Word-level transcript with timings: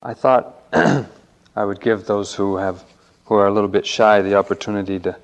I 0.00 0.14
thought 0.14 0.62
I 0.72 1.64
would 1.64 1.80
give 1.80 2.06
those 2.06 2.32
who 2.32 2.56
have 2.56 2.84
who 3.24 3.34
are 3.34 3.48
a 3.48 3.52
little 3.52 3.68
bit 3.68 3.84
shy 3.84 4.22
the 4.22 4.36
opportunity 4.36 5.00
to 5.00 5.16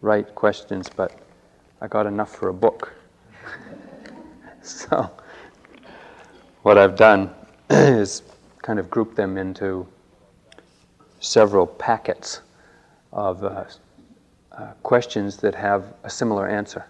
write 0.00 0.34
questions, 0.34 0.88
but 0.88 1.12
I 1.82 1.86
got 1.86 2.06
enough 2.06 2.34
for 2.34 2.48
a 2.48 2.54
book. 2.54 2.94
so 4.62 5.10
what 6.62 6.78
I've 6.78 6.96
done 6.96 7.30
is 7.70 8.22
kind 8.62 8.78
of 8.78 8.88
group 8.88 9.14
them 9.14 9.36
into 9.36 9.86
several 11.20 11.66
packets 11.66 12.40
of 13.12 13.44
uh, 13.44 13.64
uh, 14.50 14.72
questions 14.82 15.36
that 15.36 15.54
have 15.54 15.92
a 16.04 16.10
similar 16.10 16.48
answer. 16.48 16.86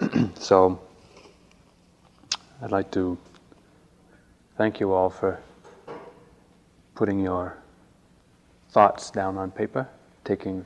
so 0.34 0.80
I'd 2.60 2.72
like 2.72 2.90
to 2.90 3.16
thank 4.56 4.80
you 4.80 4.92
all 4.92 5.10
for 5.10 5.38
putting 6.96 7.20
your 7.20 7.56
thoughts 8.70 9.10
down 9.10 9.36
on 9.36 9.50
paper, 9.50 9.86
taking 10.24 10.64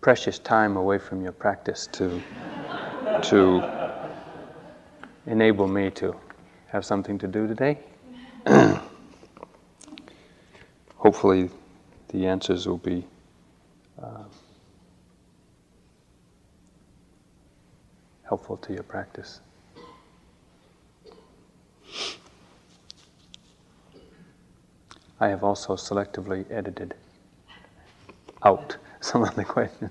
precious 0.00 0.38
time 0.38 0.76
away 0.76 0.98
from 0.98 1.22
your 1.22 1.32
practice 1.32 1.88
to, 1.92 2.20
to 3.22 3.62
enable 5.26 5.68
me 5.68 5.90
to 5.92 6.14
have 6.66 6.84
something 6.84 7.16
to 7.18 7.28
do 7.28 7.46
today. 7.46 7.78
Hopefully, 10.96 11.48
the 12.08 12.26
answers 12.26 12.66
will 12.66 12.78
be 12.78 13.06
uh, 14.02 14.24
helpful 18.24 18.56
to 18.56 18.72
your 18.72 18.82
practice. 18.82 19.40
I 25.20 25.28
have 25.28 25.42
also 25.42 25.74
selectively 25.74 26.44
edited 26.50 26.94
out 28.44 28.76
some 29.00 29.22
of 29.22 29.34
the 29.34 29.44
questions. 29.44 29.90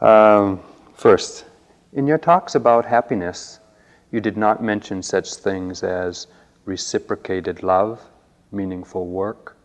Um, 0.00 0.60
first, 0.94 1.44
in 1.92 2.06
your 2.06 2.18
talks 2.18 2.54
about 2.54 2.84
happiness, 2.84 3.60
you 4.10 4.20
did 4.20 4.36
not 4.36 4.62
mention 4.62 5.02
such 5.02 5.34
things 5.34 5.82
as 5.82 6.26
reciprocated 6.64 7.62
love, 7.62 8.00
meaningful 8.50 9.06
work, 9.06 9.56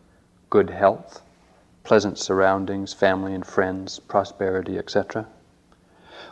good 0.49 0.69
health, 0.69 1.21
pleasant 1.83 2.17
surroundings, 2.17 2.93
family 2.93 3.33
and 3.33 3.45
friends, 3.45 3.99
prosperity, 3.99 4.77
etc. 4.77 5.25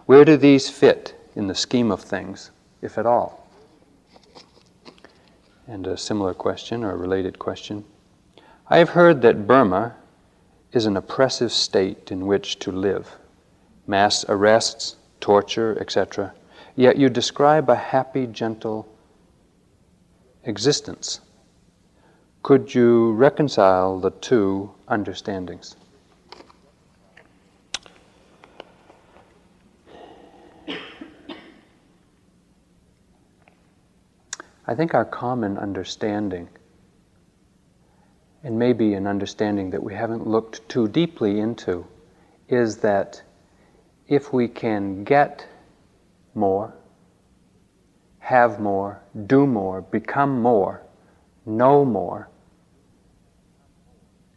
Where 0.06 0.26
do 0.26 0.38
these 0.38 0.70
fit 0.70 1.16
in 1.36 1.48
the 1.48 1.56
scheme 1.56 1.92
of 1.92 2.02
things, 2.02 2.52
if 2.82 2.98
at 2.98 3.06
all? 3.06 3.45
And 5.68 5.88
a 5.88 5.98
similar 5.98 6.34
question 6.34 6.84
or 6.84 6.92
a 6.92 6.98
related 6.98 7.40
question. 7.40 7.86
I 8.68 8.78
have 8.78 8.90
heard 8.90 9.22
that 9.24 9.48
Burma 9.48 9.96
is 10.72 10.86
an 10.86 10.98
oppressive 10.98 11.52
state 11.52 12.12
in 12.12 12.28
which 12.28 12.60
to 12.60 12.72
live. 12.72 13.18
Mass 13.88 14.26
arrests, 14.28 14.98
torture, 15.20 15.78
etc. 15.80 16.34
Yet 16.76 16.98
you 16.98 17.10
describe 17.10 17.70
a 17.70 17.76
happy, 17.76 18.28
gentle 18.28 18.88
existence. 20.44 21.22
Could 22.44 22.76
you 22.76 23.14
reconcile 23.14 24.00
the 24.00 24.12
two 24.12 24.72
understandings? 24.88 25.76
I 34.68 34.74
think 34.74 34.94
our 34.94 35.06
common 35.06 35.58
understanding, 35.58 36.50
and 38.44 38.58
maybe 38.58 38.94
an 38.94 39.06
understanding 39.06 39.70
that 39.72 39.84
we 39.84 39.94
haven't 39.94 40.26
looked 40.26 40.68
too 40.68 40.88
deeply 40.88 41.40
into, 41.40 41.86
is 42.50 42.78
that 42.78 43.22
if 44.08 44.34
we 44.34 44.48
can 44.48 45.04
get 45.04 45.48
more, 46.34 46.74
have 48.20 48.60
more, 48.60 49.02
do 49.28 49.46
more, 49.46 49.82
become 49.82 50.42
more, 50.42 50.82
know 51.46 51.86
more, 51.86 52.30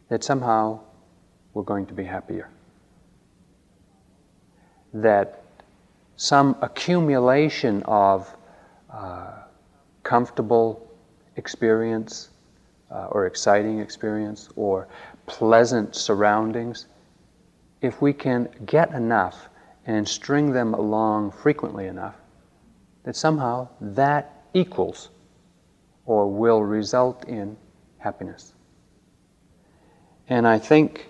that 0.09 0.23
somehow 0.23 0.79
we're 1.53 1.63
going 1.63 1.87
to 1.87 1.93
be 1.93 2.03
happier. 2.03 2.49
That 4.93 5.43
some 6.17 6.55
accumulation 6.61 7.83
of 7.83 8.35
uh, 8.91 9.43
comfortable 10.09 10.89
experience 11.35 12.29
uh, 12.89 13.05
or 13.11 13.27
exciting 13.27 13.79
experience 13.79 14.49
or 14.55 14.87
pleasant 15.27 15.95
surroundings, 15.95 16.87
if 17.81 18.01
we 18.01 18.11
can 18.11 18.49
get 18.65 18.91
enough 18.93 19.49
and 19.85 20.07
string 20.07 20.51
them 20.51 20.73
along 20.73 21.29
frequently 21.29 21.85
enough, 21.85 22.15
that 23.03 23.15
somehow 23.15 23.67
that 23.79 24.45
equals 24.55 25.09
or 26.07 26.27
will 26.27 26.63
result 26.63 27.25
in 27.25 27.55
happiness. 27.99 28.53
And 30.27 30.47
I 30.47 30.57
think 30.57 31.07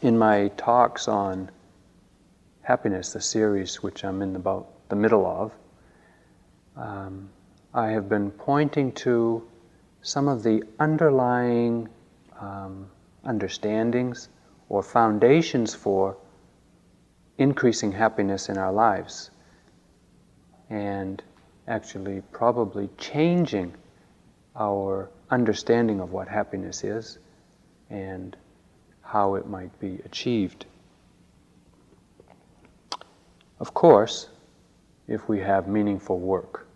in 0.00 0.18
my 0.18 0.48
talks 0.56 1.06
on 1.06 1.52
happiness, 2.62 3.12
the 3.12 3.20
series 3.20 3.80
which 3.80 4.04
I'm 4.04 4.22
in 4.22 4.34
about 4.34 4.66
the 4.88 4.96
middle 4.96 5.24
of, 5.24 5.52
um, 6.76 7.28
I 7.74 7.88
have 7.88 8.08
been 8.08 8.30
pointing 8.30 8.92
to 8.92 9.46
some 10.02 10.28
of 10.28 10.42
the 10.42 10.62
underlying 10.78 11.88
um, 12.38 12.88
understandings 13.24 14.28
or 14.68 14.82
foundations 14.82 15.74
for 15.74 16.16
increasing 17.38 17.92
happiness 17.92 18.48
in 18.48 18.58
our 18.58 18.72
lives 18.72 19.30
and 20.70 21.22
actually 21.68 22.22
probably 22.32 22.88
changing 22.98 23.74
our 24.56 25.08
understanding 25.30 26.00
of 26.00 26.12
what 26.12 26.28
happiness 26.28 26.84
is 26.84 27.18
and 27.90 28.36
how 29.02 29.34
it 29.34 29.46
might 29.46 29.78
be 29.80 29.98
achieved. 30.04 30.66
Of 33.60 33.74
course, 33.74 34.28
if 35.12 35.28
we 35.28 35.38
have 35.38 35.68
meaningful 35.68 36.18
work, 36.18 36.66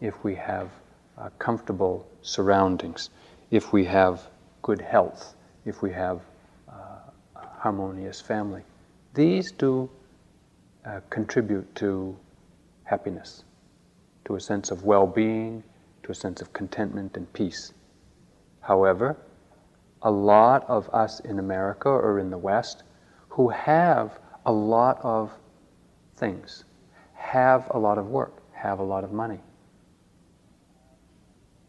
if 0.00 0.24
we 0.24 0.34
have 0.34 0.68
uh, 1.16 1.28
comfortable 1.38 2.04
surroundings, 2.22 3.10
if 3.52 3.72
we 3.72 3.84
have 3.84 4.26
good 4.62 4.80
health, 4.80 5.36
if 5.64 5.80
we 5.80 5.92
have 5.92 6.20
uh, 6.68 6.72
a 7.36 7.46
harmonious 7.60 8.20
family. 8.20 8.62
These 9.14 9.52
do 9.52 9.88
uh, 10.84 11.00
contribute 11.08 11.72
to 11.76 12.16
happiness, 12.82 13.44
to 14.24 14.34
a 14.34 14.40
sense 14.40 14.72
of 14.72 14.82
well 14.82 15.06
being, 15.06 15.62
to 16.02 16.10
a 16.10 16.14
sense 16.14 16.40
of 16.40 16.52
contentment 16.52 17.16
and 17.16 17.32
peace. 17.32 17.72
However, 18.60 19.16
a 20.02 20.10
lot 20.10 20.68
of 20.68 20.88
us 20.92 21.20
in 21.20 21.38
America 21.38 21.88
or 21.88 22.18
in 22.18 22.30
the 22.30 22.38
West 22.38 22.82
who 23.28 23.48
have 23.50 24.18
a 24.46 24.52
lot 24.52 24.98
of 25.04 25.30
things, 26.16 26.64
have 27.18 27.68
a 27.72 27.78
lot 27.78 27.98
of 27.98 28.06
work, 28.06 28.32
have 28.52 28.78
a 28.78 28.82
lot 28.82 29.04
of 29.04 29.12
money, 29.12 29.40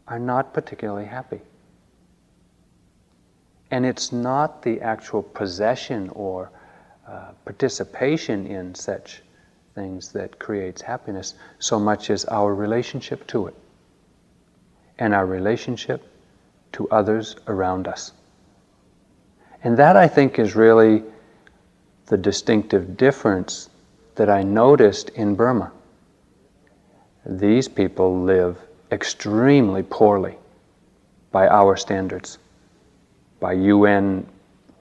are 0.08 0.18
not 0.18 0.54
particularly 0.54 1.04
happy. 1.04 1.40
And 3.70 3.84
it's 3.84 4.10
not 4.10 4.62
the 4.62 4.80
actual 4.80 5.22
possession 5.22 6.08
or 6.14 6.50
uh, 7.06 7.32
participation 7.44 8.46
in 8.46 8.74
such 8.74 9.22
things 9.74 10.12
that 10.12 10.38
creates 10.38 10.80
happiness 10.80 11.34
so 11.58 11.78
much 11.78 12.10
as 12.10 12.24
our 12.26 12.54
relationship 12.54 13.26
to 13.28 13.46
it 13.46 13.54
and 14.98 15.14
our 15.14 15.26
relationship 15.26 16.02
to 16.72 16.88
others 16.90 17.36
around 17.46 17.86
us. 17.86 18.12
And 19.62 19.76
that, 19.76 19.96
I 19.96 20.08
think, 20.08 20.38
is 20.38 20.56
really 20.56 21.02
the 22.06 22.16
distinctive 22.16 22.96
difference 22.96 23.68
that 24.20 24.28
I 24.28 24.42
noticed 24.42 25.08
in 25.08 25.34
Burma. 25.34 25.72
These 27.24 27.68
people 27.68 28.20
live 28.20 28.58
extremely 28.92 29.82
poorly 29.82 30.36
by 31.32 31.48
our 31.48 31.74
standards. 31.74 32.36
By 33.40 33.54
UN 33.54 34.26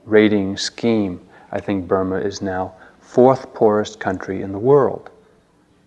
rating 0.03 0.57
scheme, 0.57 1.25
I 1.53 1.62
think 1.62 1.88
Burma 1.88 2.18
is 2.18 2.41
now 2.41 2.74
fourth 3.00 3.53
poorest 3.53 3.97
country 3.97 4.41
in 4.41 4.51
the 4.51 4.59
world. 4.59 5.09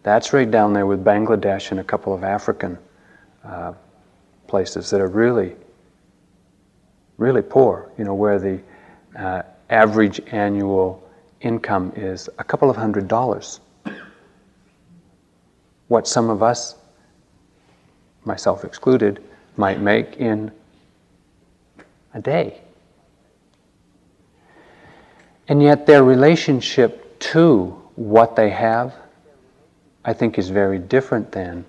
That's 0.02 0.32
right 0.32 0.50
down 0.50 0.72
there 0.72 0.86
with 0.86 1.04
Bangladesh 1.04 1.72
and 1.72 1.80
a 1.80 1.84
couple 1.84 2.14
of 2.14 2.24
African 2.24 2.78
uh, 3.44 3.74
places 4.46 4.88
that 4.88 5.02
are 5.02 5.08
really, 5.08 5.56
really 7.18 7.42
poor, 7.42 7.92
you 7.98 8.04
know, 8.04 8.14
where 8.14 8.38
the 8.38 8.62
uh, 9.14 9.42
average 9.68 10.22
annual 10.28 11.06
income 11.42 11.92
is 11.96 12.28
a 12.38 12.44
couple 12.44 12.70
of 12.70 12.76
hundred 12.76 13.08
dollars. 13.08 13.60
What 15.88 16.08
some 16.08 16.30
of 16.30 16.42
us, 16.42 16.76
myself 18.24 18.64
excluded, 18.64 19.22
might 19.56 19.80
make 19.80 20.16
in 20.16 20.50
a 22.14 22.20
day. 22.20 22.60
And 25.48 25.62
yet, 25.62 25.86
their 25.86 26.04
relationship 26.04 27.18
to 27.18 27.66
what 27.96 28.36
they 28.36 28.48
have, 28.48 28.94
I 30.04 30.12
think, 30.12 30.38
is 30.38 30.48
very 30.48 30.78
different 30.78 31.30
than 31.32 31.64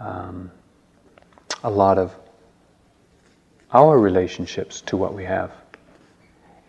um, 0.00 0.50
a 1.62 1.70
lot 1.70 1.98
of 1.98 2.14
our 3.72 3.98
relationships 3.98 4.80
to 4.82 4.96
what 4.96 5.14
we 5.14 5.24
have, 5.24 5.52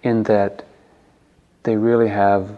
in 0.03 0.23
that 0.23 0.65
they 1.63 1.75
really 1.75 2.07
have 2.09 2.57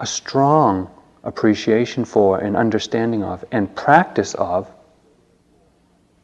a 0.00 0.06
strong 0.06 0.90
appreciation 1.24 2.04
for 2.04 2.38
and 2.38 2.56
understanding 2.56 3.22
of 3.22 3.44
and 3.50 3.74
practice 3.74 4.34
of 4.34 4.70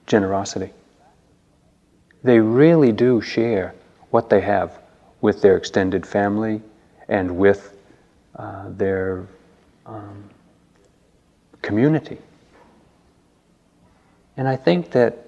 generosity. 0.07 0.73
They 2.23 2.39
really 2.39 2.93
do 2.93 3.21
share 3.21 3.75
what 4.11 4.31
they 4.31 4.41
have 4.41 4.79
with 5.21 5.43
their 5.43 5.57
extended 5.57 6.07
family 6.07 6.61
and 7.09 7.37
with 7.37 7.77
uh, 8.37 8.69
their 8.69 9.27
um, 9.87 10.31
community. 11.63 12.19
And 14.37 14.49
I 14.49 14.57
think 14.57 14.91
that 14.93 15.27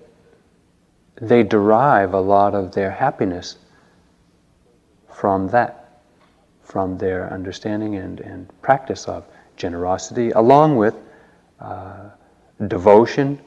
they 1.17 1.43
derive 1.43 2.14
a 2.14 2.20
lot 2.20 2.55
of 2.55 2.72
their 2.72 2.90
happiness 2.90 3.56
from 5.12 5.49
that, 5.49 5.83
from 6.75 6.99
their 6.99 7.32
understanding 7.32 7.94
and, 7.94 8.19
and 8.19 8.49
practice 8.61 9.05
of 9.05 9.25
generosity, 9.56 10.32
along 10.32 10.75
with 10.75 10.97
uh, 11.61 12.11
devotion, 12.67 13.38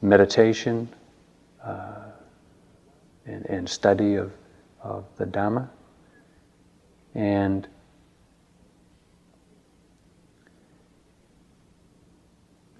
meditation, 0.00 0.88
uh, 1.64 2.06
and, 3.26 3.46
and, 3.46 3.68
study 3.68 4.16
of, 4.16 4.32
of 4.82 5.04
the 5.18 5.24
Dhamma. 5.24 5.68
And 7.14 7.68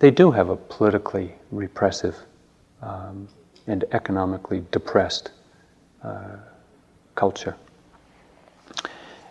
they 0.01 0.11
do 0.11 0.33
have 0.33 0.49
a 0.49 0.57
politically 0.57 1.37
repressive 1.53 2.17
um, 2.83 3.29
and 3.69 3.85
economically 3.93 4.65
depressed 4.73 5.31
uh, 6.03 6.39
culture. 7.15 7.55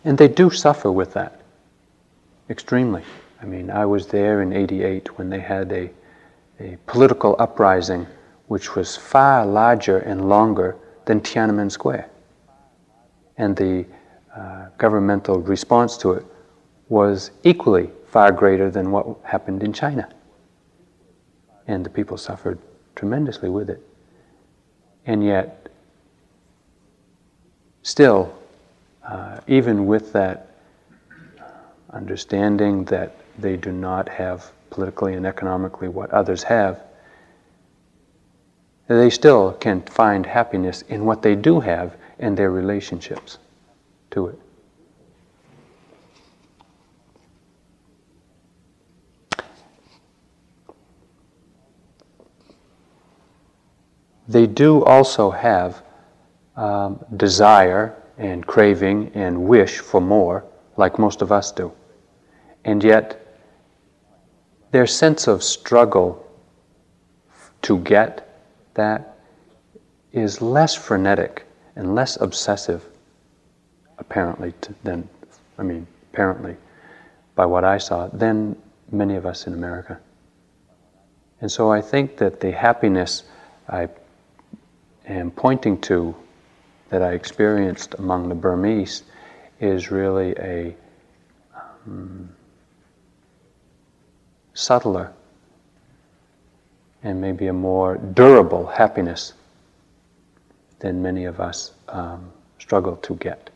And 0.03 0.17
they 0.17 0.27
do 0.27 0.49
suffer 0.49 0.91
with 0.91 1.13
that 1.13 1.41
extremely. 2.49 3.03
I 3.41 3.45
mean, 3.45 3.69
I 3.69 3.85
was 3.85 4.07
there 4.07 4.41
in 4.41 4.53
88 4.53 5.17
when 5.17 5.29
they 5.29 5.39
had 5.39 5.71
a, 5.71 5.89
a 6.59 6.77
political 6.85 7.35
uprising 7.39 8.05
which 8.47 8.75
was 8.75 8.97
far 8.97 9.45
larger 9.45 9.99
and 9.99 10.27
longer 10.27 10.75
than 11.05 11.21
Tiananmen 11.21 11.71
Square. 11.71 12.09
And 13.37 13.55
the 13.55 13.85
uh, 14.35 14.65
governmental 14.77 15.39
response 15.39 15.97
to 15.97 16.11
it 16.13 16.25
was 16.89 17.31
equally 17.43 17.89
far 18.07 18.31
greater 18.31 18.69
than 18.69 18.91
what 18.91 19.07
happened 19.23 19.63
in 19.63 19.71
China. 19.71 20.09
And 21.67 21.85
the 21.85 21.89
people 21.89 22.17
suffered 22.17 22.59
tremendously 22.95 23.49
with 23.49 23.69
it. 23.69 23.81
And 25.05 25.23
yet, 25.23 25.69
still, 27.83 28.37
uh, 29.11 29.41
even 29.47 29.85
with 29.85 30.13
that 30.13 30.47
understanding 31.89 32.85
that 32.85 33.17
they 33.37 33.57
do 33.57 33.71
not 33.71 34.07
have 34.07 34.49
politically 34.69 35.15
and 35.15 35.25
economically 35.25 35.89
what 35.89 36.09
others 36.11 36.43
have, 36.43 36.81
they 38.87 39.09
still 39.09 39.51
can 39.51 39.81
find 39.81 40.25
happiness 40.25 40.81
in 40.83 41.03
what 41.03 41.21
they 41.21 41.35
do 41.35 41.59
have 41.59 41.97
and 42.19 42.37
their 42.37 42.51
relationships 42.51 43.37
to 44.11 44.27
it. 44.27 44.39
they 54.31 54.47
do 54.47 54.83
also 54.85 55.29
have 55.31 55.83
um, 56.55 57.03
desire 57.17 58.00
and 58.21 58.45
craving 58.45 59.11
and 59.15 59.45
wish 59.45 59.79
for 59.79 59.99
more, 59.99 60.45
like 60.77 60.99
most 60.99 61.23
of 61.23 61.31
us 61.31 61.51
do. 61.51 61.71
And 62.63 62.83
yet, 62.83 63.17
their 64.69 64.85
sense 64.85 65.27
of 65.27 65.41
struggle 65.41 66.23
to 67.63 67.79
get 67.79 68.45
that 68.75 69.17
is 70.13 70.39
less 70.39 70.75
frenetic 70.75 71.47
and 71.75 71.95
less 71.95 72.21
obsessive, 72.21 72.85
apparently, 73.97 74.53
than, 74.83 75.09
I 75.57 75.63
mean, 75.63 75.87
apparently, 76.13 76.55
by 77.33 77.47
what 77.47 77.63
I 77.63 77.79
saw, 77.79 78.07
than 78.07 78.55
many 78.91 79.15
of 79.15 79.25
us 79.25 79.47
in 79.47 79.53
America. 79.53 79.99
And 81.41 81.51
so 81.51 81.71
I 81.71 81.81
think 81.81 82.17
that 82.17 82.39
the 82.39 82.51
happiness 82.51 83.23
I 83.67 83.89
am 85.07 85.31
pointing 85.31 85.81
to 85.81 86.15
that 86.91 87.01
I 87.01 87.13
experienced 87.13 87.95
among 87.95 88.27
the 88.27 88.35
Burmese 88.35 89.03
is 89.61 89.91
really 89.91 90.33
a 90.37 90.75
um, 91.85 92.29
subtler 94.53 95.13
and 97.01 97.19
maybe 97.19 97.47
a 97.47 97.53
more 97.53 97.97
durable 97.97 98.67
happiness 98.67 99.33
than 100.79 101.01
many 101.01 101.23
of 101.23 101.39
us 101.39 101.71
um, 101.87 102.29
struggle 102.59 102.97
to 102.97 103.15
get. 103.15 103.50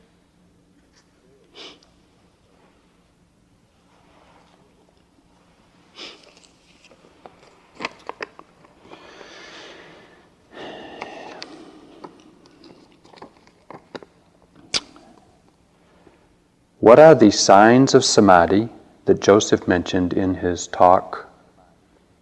What 16.85 16.99
are 16.99 17.15
the 17.15 17.31
signs 17.31 17.95
of 17.95 18.05
samadhi 18.05 18.69
that 19.05 19.19
Joseph 19.19 19.67
mentioned 19.67 20.13
in 20.13 20.35
his 20.35 20.67
talk 20.67 21.27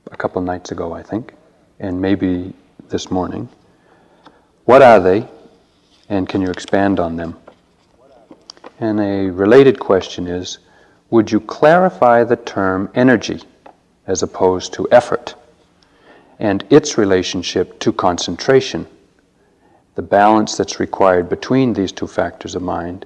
a 0.09 0.15
couple 0.15 0.41
nights 0.41 0.71
ago, 0.71 0.93
I 0.93 1.03
think, 1.03 1.33
and 1.81 1.99
maybe 1.99 2.53
this 2.87 3.11
morning? 3.11 3.49
What 4.63 4.81
are 4.81 5.01
they, 5.01 5.27
and 6.07 6.29
can 6.29 6.39
you 6.39 6.49
expand 6.49 7.01
on 7.01 7.17
them? 7.17 7.35
And 8.79 9.01
a 9.01 9.29
related 9.31 9.81
question 9.81 10.27
is 10.27 10.59
Would 11.09 11.29
you 11.29 11.41
clarify 11.41 12.23
the 12.23 12.37
term 12.37 12.89
energy 12.95 13.41
as 14.07 14.23
opposed 14.23 14.71
to 14.75 14.89
effort 14.91 15.35
and 16.39 16.63
its 16.69 16.97
relationship 16.97 17.81
to 17.81 17.91
concentration, 17.91 18.87
the 19.95 20.01
balance 20.01 20.55
that's 20.55 20.79
required 20.79 21.27
between 21.27 21.73
these 21.73 21.91
two 21.91 22.07
factors 22.07 22.55
of 22.55 22.61
mind, 22.61 23.05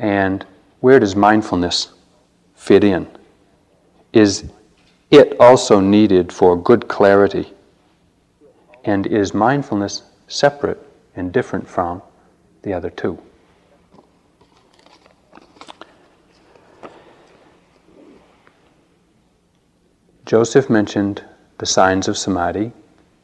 and 0.00 0.44
where 0.84 1.00
does 1.00 1.16
mindfulness 1.16 1.94
fit 2.54 2.84
in? 2.84 3.08
Is 4.12 4.44
it 5.10 5.34
also 5.40 5.80
needed 5.80 6.30
for 6.30 6.62
good 6.62 6.88
clarity? 6.88 7.50
And 8.84 9.06
is 9.06 9.32
mindfulness 9.32 10.02
separate 10.28 10.78
and 11.16 11.32
different 11.32 11.66
from 11.66 12.02
the 12.60 12.74
other 12.74 12.90
two? 12.90 13.18
Joseph 20.26 20.68
mentioned 20.68 21.24
the 21.56 21.64
signs 21.64 22.08
of 22.08 22.18
samadhi, 22.18 22.72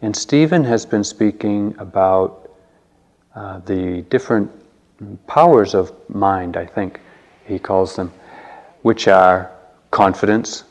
and 0.01 0.17
Stephen 0.17 0.65
has 0.65 0.87
been 0.87 1.05
speaking 1.05 1.75
about 1.79 2.53
uh, 3.35 3.59
the 3.67 4.01
different 4.09 4.51
powers 5.27 5.75
of 5.75 5.93
mind, 6.09 6.57
I 6.57 6.65
think, 6.65 7.01
he 7.47 7.59
calls 7.59 7.97
them, 7.97 8.13
which 8.83 9.09
are 9.09 9.51
confidence, 9.91 10.65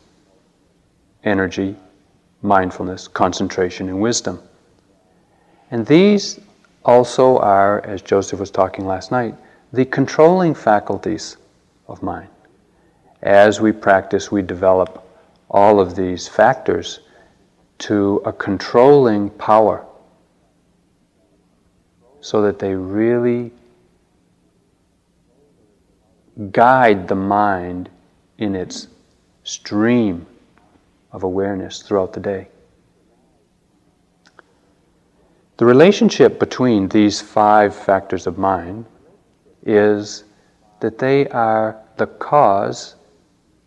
energy, 1.24 1.76
mindfulness, 2.42 3.08
concentration, 3.08 3.90
and 3.90 4.00
wisdom. 4.00 4.42
And 5.72 5.86
these 5.86 6.40
also 6.86 7.38
are, 7.38 7.86
as 7.86 8.02
Joseph 8.02 8.40
was 8.40 8.52
talking 8.52 8.86
last 8.86 9.12
night, 9.12 9.36
the 9.74 9.86
controlling 9.86 10.56
faculties 10.56 11.38
of 11.88 12.02
mind. 12.02 12.30
As 13.22 13.60
we 13.60 13.72
practice, 13.72 14.32
we 14.32 14.42
develop 14.42 15.06
all 15.50 15.80
of 15.80 15.96
these 15.96 16.28
factors 16.28 17.02
to 17.80 18.22
a 18.26 18.32
controlling 18.32 19.30
power 19.32 19.86
so 22.22 22.42
that 22.42 22.60
they 22.60 22.74
really 22.74 23.52
guide 26.52 27.08
the 27.08 27.16
mind 27.16 27.90
in 28.38 28.56
its 28.56 28.88
stream 29.44 30.26
of 31.12 31.24
awareness 31.24 31.82
throughout 31.82 32.14
the 32.14 32.20
day. 32.20 32.48
The 35.58 35.66
relationship 35.66 36.40
between 36.40 36.88
these 36.88 37.20
five 37.20 37.76
factors 37.76 38.28
of 38.28 38.38
mind 38.38 38.86
is 39.66 40.24
that 40.80 40.98
they 40.98 41.28
are 41.30 41.78
the 41.98 42.08
cause, 42.08 42.96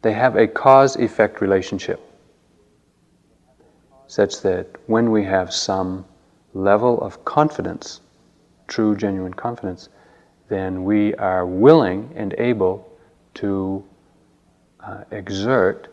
they 0.00 0.12
have 0.12 0.37
a 0.37 0.47
cause 0.47 0.97
effect 0.97 1.43
relationship, 1.43 2.00
such 4.07 4.41
that 4.41 4.67
when 4.87 5.11
we 5.11 5.23
have 5.25 5.52
some 5.52 6.07
level 6.55 6.99
of 7.02 7.23
confidence, 7.26 8.00
true, 8.69 8.97
genuine 8.97 9.35
confidence, 9.35 9.91
then 10.52 10.85
we 10.85 11.14
are 11.14 11.47
willing 11.47 12.12
and 12.14 12.35
able 12.37 12.87
to 13.32 13.82
uh, 14.80 15.02
exert 15.11 15.88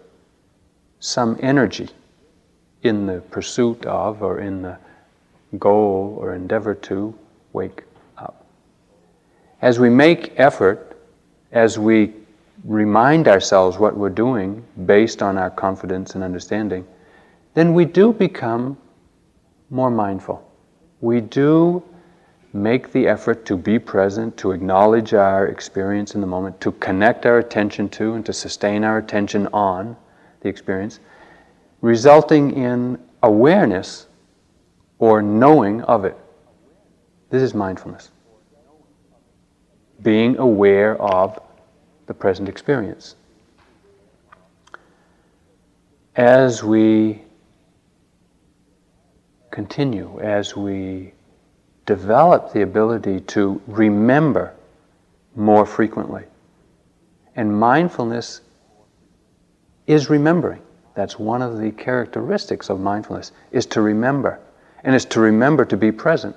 some 0.99 1.37
energy 1.39 1.87
in 2.83 3.05
the 3.05 3.21
pursuit 3.31 3.85
of 3.85 4.21
or 4.21 4.39
in 4.39 4.61
the 4.61 4.77
goal 5.57 6.17
or 6.19 6.35
endeavor 6.35 6.75
to 6.75 7.17
wake 7.53 7.83
up. 8.17 8.45
As 9.61 9.79
we 9.79 9.89
make 9.89 10.33
effort, 10.37 10.99
as 11.53 11.79
we 11.79 12.13
remind 12.65 13.29
ourselves 13.29 13.77
what 13.77 13.95
we're 13.95 14.09
doing 14.09 14.61
based 14.85 15.23
on 15.23 15.37
our 15.37 15.49
confidence 15.49 16.15
and 16.15 16.23
understanding, 16.23 16.85
then 17.53 17.73
we 17.73 17.85
do 17.85 18.11
become 18.11 18.77
more 19.69 19.89
mindful. 19.89 20.45
We 20.99 21.21
do 21.21 21.81
make 22.53 22.91
the 22.91 23.08
effort 23.08 23.46
to 23.46 23.56
be 23.56 23.77
present, 23.77 24.36
to 24.38 24.51
acknowledge 24.51 25.13
our 25.13 25.48
experience 25.48 26.15
in 26.15 26.22
the 26.22 26.27
moment, 26.27 26.60
to 26.62 26.72
connect 26.74 27.25
our 27.25 27.38
attention 27.38 27.88
to 27.89 28.13
and 28.13 28.25
to 28.25 28.34
sustain 28.34 28.84
our 28.84 28.98
attention 28.98 29.48
on 29.53 29.96
the 30.41 30.50
experience, 30.50 31.00
resulting 31.82 32.51
in 32.51 33.00
awareness 33.22 34.08
or 34.98 35.22
knowing 35.22 35.82
of 35.84 36.06
it. 36.06 36.18
This 37.29 37.44
is 37.44 37.53
mindfulness. 37.53 38.10
Being 40.01 40.38
aware 40.38 41.00
of 41.01 41.39
the 42.08 42.13
present 42.13 42.50
experience. 42.50 43.15
As 46.15 46.63
we 46.63 47.22
continue, 49.51 50.20
as 50.20 50.56
we 50.56 51.13
develop 51.89 52.53
the 52.53 52.62
ability 52.62 53.19
to 53.19 53.60
remember 53.65 54.53
more 55.36 55.65
frequently, 55.65 56.24
and 57.36 57.60
mindfulness 57.60 58.41
is 59.88 60.08
remembering. 60.08 60.62
That's 60.93 61.17
one 61.17 61.41
of 61.41 61.58
the 61.58 61.72
characteristics 61.72 62.69
of 62.69 62.79
mindfulness, 62.79 63.31
is 63.51 63.65
to 63.67 63.81
remember. 63.81 64.39
And 64.84 64.93
it's 64.93 65.05
to 65.05 65.19
remember 65.19 65.65
to 65.65 65.77
be 65.77 65.91
present. 65.91 66.36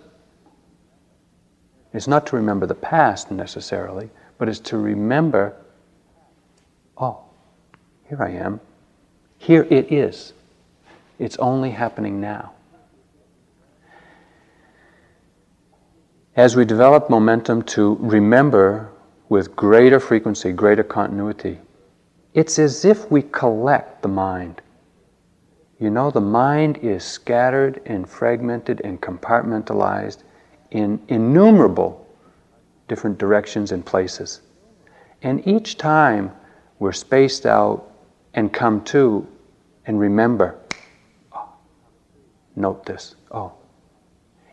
It's 1.92 2.08
not 2.08 2.26
to 2.28 2.36
remember 2.36 2.64
the 2.64 2.74
past 2.74 3.30
necessarily, 3.30 4.08
but 4.38 4.48
it's 4.48 4.60
to 4.70 4.78
remember, 4.78 5.54
oh, 6.96 7.24
here 8.08 8.22
I 8.22 8.30
am. 8.30 8.58
Here 9.36 9.66
it 9.68 9.92
is. 9.92 10.32
It's 11.18 11.36
only 11.36 11.72
happening 11.72 12.22
now. 12.22 12.52
As 16.34 16.56
we 16.56 16.64
develop 16.64 17.10
momentum 17.10 17.60
to 17.76 17.96
remember 18.00 18.90
with 19.28 19.54
greater 19.54 20.00
frequency, 20.00 20.50
greater 20.50 20.82
continuity, 20.82 21.58
it's 22.32 22.58
as 22.58 22.86
if 22.86 23.10
we 23.10 23.20
collect 23.20 24.00
the 24.00 24.08
mind. 24.08 24.62
You 25.78 25.90
know, 25.90 26.10
the 26.10 26.22
mind 26.22 26.78
is 26.78 27.04
scattered 27.04 27.82
and 27.84 28.08
fragmented 28.08 28.80
and 28.82 28.98
compartmentalized 28.98 30.22
in 30.70 31.02
innumerable 31.08 32.06
different 32.88 33.18
directions 33.18 33.70
and 33.70 33.84
places. 33.84 34.40
And 35.20 35.46
each 35.46 35.76
time 35.76 36.32
we're 36.78 36.92
spaced 36.92 37.44
out 37.44 37.92
and 38.32 38.50
come 38.50 38.82
to 38.84 39.28
and 39.84 40.00
remember, 40.00 40.58
oh, 41.34 41.52
note 42.56 42.86
this, 42.86 43.16
oh. 43.32 43.52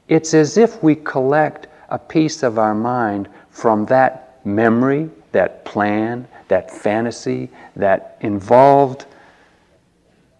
It's 0.10 0.34
as 0.34 0.58
if 0.58 0.84
we 0.84 0.96
collect 0.96 1.68
a 1.90 2.00
piece 2.00 2.44
of 2.44 2.58
our 2.58 2.76
mind 2.76 3.30
from 3.52 3.86
that 3.86 4.46
memory, 4.46 5.10
that 5.32 5.64
plan, 5.66 6.28
that 6.48 6.72
fantasy, 6.72 7.50
that 7.76 8.18
involved 8.22 9.06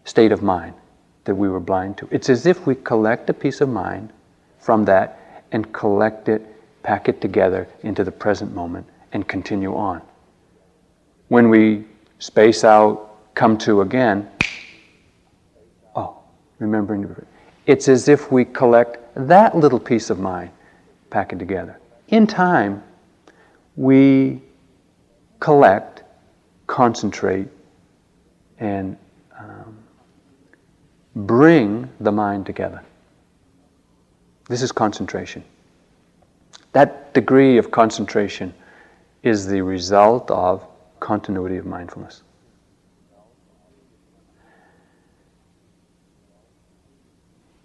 state 0.04 0.32
of 0.32 0.42
mind 0.42 0.74
that 1.26 1.36
we 1.36 1.48
were 1.48 1.60
blind 1.60 1.98
to. 2.00 2.08
It's 2.10 2.30
as 2.30 2.48
if 2.48 2.66
we 2.66 2.74
collect 2.74 3.30
a 3.30 3.34
piece 3.34 3.62
of 3.62 3.70
mind 3.70 4.12
from 4.60 4.86
that 4.86 5.44
and 5.52 5.72
collect 5.72 6.30
it, 6.30 6.42
pack 6.82 7.08
it 7.08 7.22
together 7.22 7.68
into 7.84 8.04
the 8.04 8.12
present 8.12 8.56
moment, 8.56 8.88
and 9.14 9.28
continue 9.28 9.76
on. 9.76 10.02
When 11.28 11.50
we 11.50 11.86
space 12.18 12.64
out, 12.64 13.36
come 13.36 13.58
to 13.60 13.82
again, 13.82 14.28
oh, 15.96 16.18
remembering, 16.58 17.16
it's 17.68 17.88
as 17.88 18.10
if 18.10 18.32
we 18.32 18.46
collect 18.46 18.98
that 19.16 19.56
little 19.56 19.80
piece 19.80 20.10
of 20.10 20.20
mind, 20.20 20.52
pack 21.10 21.34
it 21.34 21.40
together. 21.40 21.80
In 22.10 22.28
time, 22.28 22.84
we 23.76 24.42
collect, 25.40 26.04
concentrate, 26.68 27.48
and 28.60 28.98
um, 29.38 29.78
bring 31.16 31.90
the 32.00 32.12
mind 32.12 32.46
together. 32.46 32.84
This 34.48 34.62
is 34.62 34.72
concentration. 34.72 35.44
That 36.74 37.14
degree 37.14 37.58
of 37.58 37.72
concentration 37.72 38.54
is 39.24 39.48
the 39.48 39.62
result 39.62 40.30
of 40.32 40.66
continuity 41.00 41.58
of 41.58 41.66
mindfulness. 41.66 42.22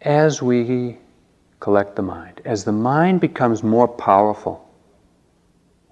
As 0.00 0.42
we 0.42 0.98
collect 1.64 1.96
the 1.96 2.02
mind, 2.02 2.42
as 2.44 2.62
the 2.64 2.72
mind 2.72 3.22
becomes 3.22 3.62
more 3.62 3.88
powerful, 3.88 4.68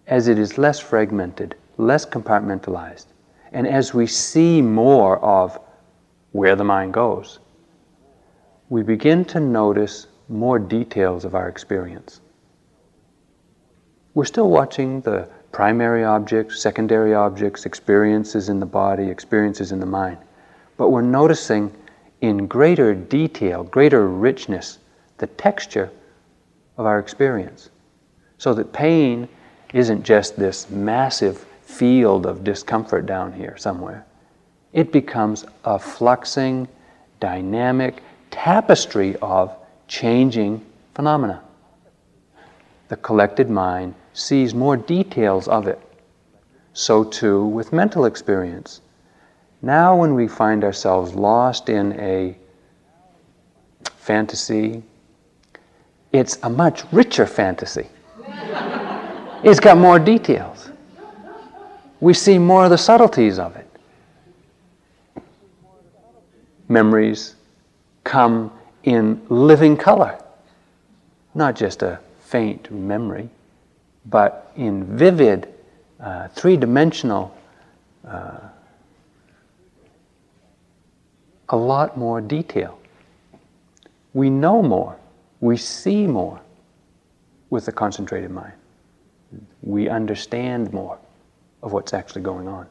as 0.06 0.28
it 0.28 0.38
is 0.38 0.58
less 0.58 0.78
fragmented, 0.78 1.54
less 1.78 2.04
compartmentalized, 2.04 3.06
and 3.52 3.66
as 3.66 3.94
we 3.94 4.06
see 4.06 4.60
more 4.60 5.18
of 5.24 5.58
where 6.32 6.56
the 6.56 6.62
mind 6.62 6.92
goes, 6.92 7.38
we 8.68 8.82
begin 8.82 9.24
to 9.24 9.40
notice 9.40 10.08
more 10.28 10.58
details 10.58 11.24
of 11.24 11.34
our 11.34 11.48
experience. 11.48 12.20
We're 14.12 14.26
still 14.26 14.50
watching 14.50 15.00
the 15.00 15.26
primary 15.52 16.04
objects, 16.04 16.60
secondary 16.60 17.14
objects, 17.14 17.64
experiences 17.64 18.50
in 18.50 18.60
the 18.60 18.66
body, 18.66 19.08
experiences 19.08 19.72
in 19.72 19.80
the 19.80 19.86
mind, 19.86 20.18
but 20.76 20.90
we're 20.90 21.00
noticing 21.00 21.72
in 22.20 22.46
greater 22.46 22.94
detail, 22.94 23.64
greater 23.64 24.06
richness, 24.06 24.78
the 25.22 25.28
texture 25.28 25.88
of 26.76 26.84
our 26.84 26.98
experience. 26.98 27.70
So 28.38 28.52
that 28.54 28.72
pain 28.72 29.28
isn't 29.72 30.02
just 30.02 30.36
this 30.36 30.68
massive 30.68 31.46
field 31.62 32.26
of 32.26 32.42
discomfort 32.42 33.06
down 33.06 33.32
here 33.32 33.56
somewhere. 33.56 34.04
It 34.72 34.90
becomes 34.90 35.44
a 35.64 35.78
fluxing, 35.78 36.66
dynamic, 37.20 38.02
tapestry 38.32 39.14
of 39.22 39.54
changing 39.86 40.66
phenomena. 40.92 41.40
The 42.88 42.96
collected 42.96 43.48
mind 43.48 43.94
sees 44.14 44.54
more 44.54 44.76
details 44.76 45.46
of 45.46 45.68
it. 45.68 45.80
So 46.72 47.04
too 47.04 47.46
with 47.46 47.72
mental 47.72 48.06
experience. 48.06 48.80
Now, 49.62 49.94
when 49.94 50.14
we 50.14 50.26
find 50.26 50.64
ourselves 50.64 51.14
lost 51.14 51.68
in 51.68 51.92
a 52.00 52.36
fantasy, 53.94 54.82
it's 56.12 56.38
a 56.42 56.50
much 56.50 56.84
richer 56.92 57.26
fantasy. 57.26 57.88
it's 59.42 59.60
got 59.60 59.78
more 59.78 59.98
details. 59.98 60.70
We 62.00 62.14
see 62.14 62.38
more 62.38 62.64
of 62.64 62.70
the 62.70 62.78
subtleties 62.78 63.38
of 63.38 63.56
it. 63.56 63.68
Memories, 66.68 67.36
come 68.04 68.52
in 68.84 69.20
living 69.28 69.76
color, 69.76 70.18
not 71.34 71.54
just 71.54 71.82
a 71.82 72.00
faint 72.20 72.70
memory, 72.70 73.28
but 74.06 74.52
in 74.56 74.84
vivid, 74.96 75.52
uh, 76.00 76.28
three 76.28 76.56
dimensional, 76.56 77.36
uh, 78.06 78.38
a 81.50 81.56
lot 81.56 81.96
more 81.96 82.20
detail. 82.20 82.78
We 84.14 84.30
know 84.30 84.62
more, 84.62 84.96
we 85.42 85.56
see 85.56 86.06
more 86.06 86.40
with 87.50 87.66
the 87.66 87.72
concentrated 87.72 88.30
mind. 88.30 88.52
We 89.60 89.88
understand 89.88 90.72
more 90.72 90.98
of 91.62 91.72
what's 91.72 91.92
actually 91.92 92.22
going 92.22 92.48
on. 92.48 92.66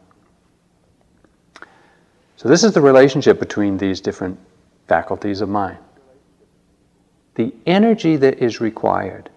So, 2.37 2.49
this 2.49 2.63
is 2.63 2.73
the 2.73 2.81
relationship 2.81 3.39
between 3.39 3.77
these 3.77 4.01
different 4.01 4.39
faculties 4.87 5.41
of 5.41 5.49
mind. 5.49 5.77
The 7.35 7.53
energy 7.67 8.15
that 8.15 8.39
is 8.39 8.61
required 8.61 9.29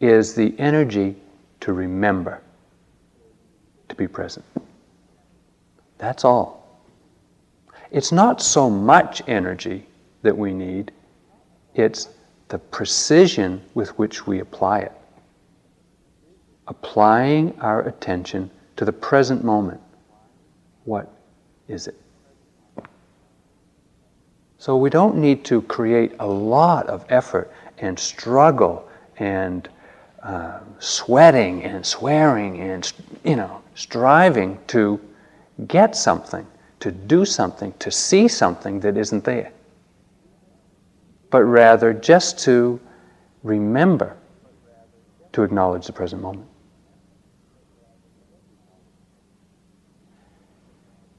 is 0.00 0.34
the 0.34 0.58
energy 0.58 1.16
to 1.60 1.74
remember, 1.74 2.40
to 3.88 3.94
be 3.94 4.08
present. 4.08 4.44
That's 5.98 6.24
all. 6.24 6.66
It's 7.90 8.10
not 8.10 8.40
so 8.40 8.70
much 8.70 9.22
energy 9.28 9.86
that 10.22 10.36
we 10.36 10.54
need, 10.54 10.92
it's 11.74 12.08
the 12.48 12.58
precision 12.58 13.62
with 13.74 13.96
which 13.98 14.26
we 14.26 14.40
apply 14.40 14.80
it. 14.80 14.92
Applying 16.66 17.58
our 17.60 17.82
attention 17.82 18.50
to 18.76 18.84
the 18.84 18.92
present 18.92 19.44
moment. 19.44 19.80
What 20.84 21.12
is 21.68 21.86
it? 21.86 21.96
So 24.58 24.76
we 24.76 24.90
don't 24.90 25.16
need 25.16 25.44
to 25.46 25.62
create 25.62 26.12
a 26.20 26.26
lot 26.26 26.86
of 26.86 27.06
effort 27.08 27.50
and 27.78 27.98
struggle 27.98 28.88
and 29.16 29.68
uh, 30.22 30.60
sweating 30.78 31.64
and 31.64 31.84
swearing 31.84 32.60
and 32.60 32.92
you 33.24 33.36
know 33.36 33.62
striving 33.74 34.58
to 34.66 35.00
get 35.66 35.96
something, 35.96 36.46
to 36.80 36.92
do 36.92 37.24
something, 37.24 37.72
to 37.78 37.90
see 37.90 38.28
something 38.28 38.80
that 38.80 38.96
isn't 38.96 39.24
there, 39.24 39.50
but 41.30 41.44
rather 41.44 41.92
just 41.92 42.38
to 42.40 42.80
remember 43.42 44.16
to 45.32 45.42
acknowledge 45.42 45.86
the 45.86 45.92
present 45.92 46.20
moment. 46.20 46.48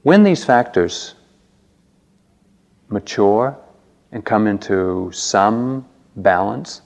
When 0.02 0.22
these 0.22 0.44
factors 0.44 1.14
mature 2.88 3.56
and 4.10 4.24
come 4.24 4.46
into 4.46 5.10
some 5.12 5.88
balance, 6.16 6.82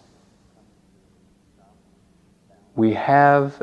we 2.77 2.93
have 2.93 3.63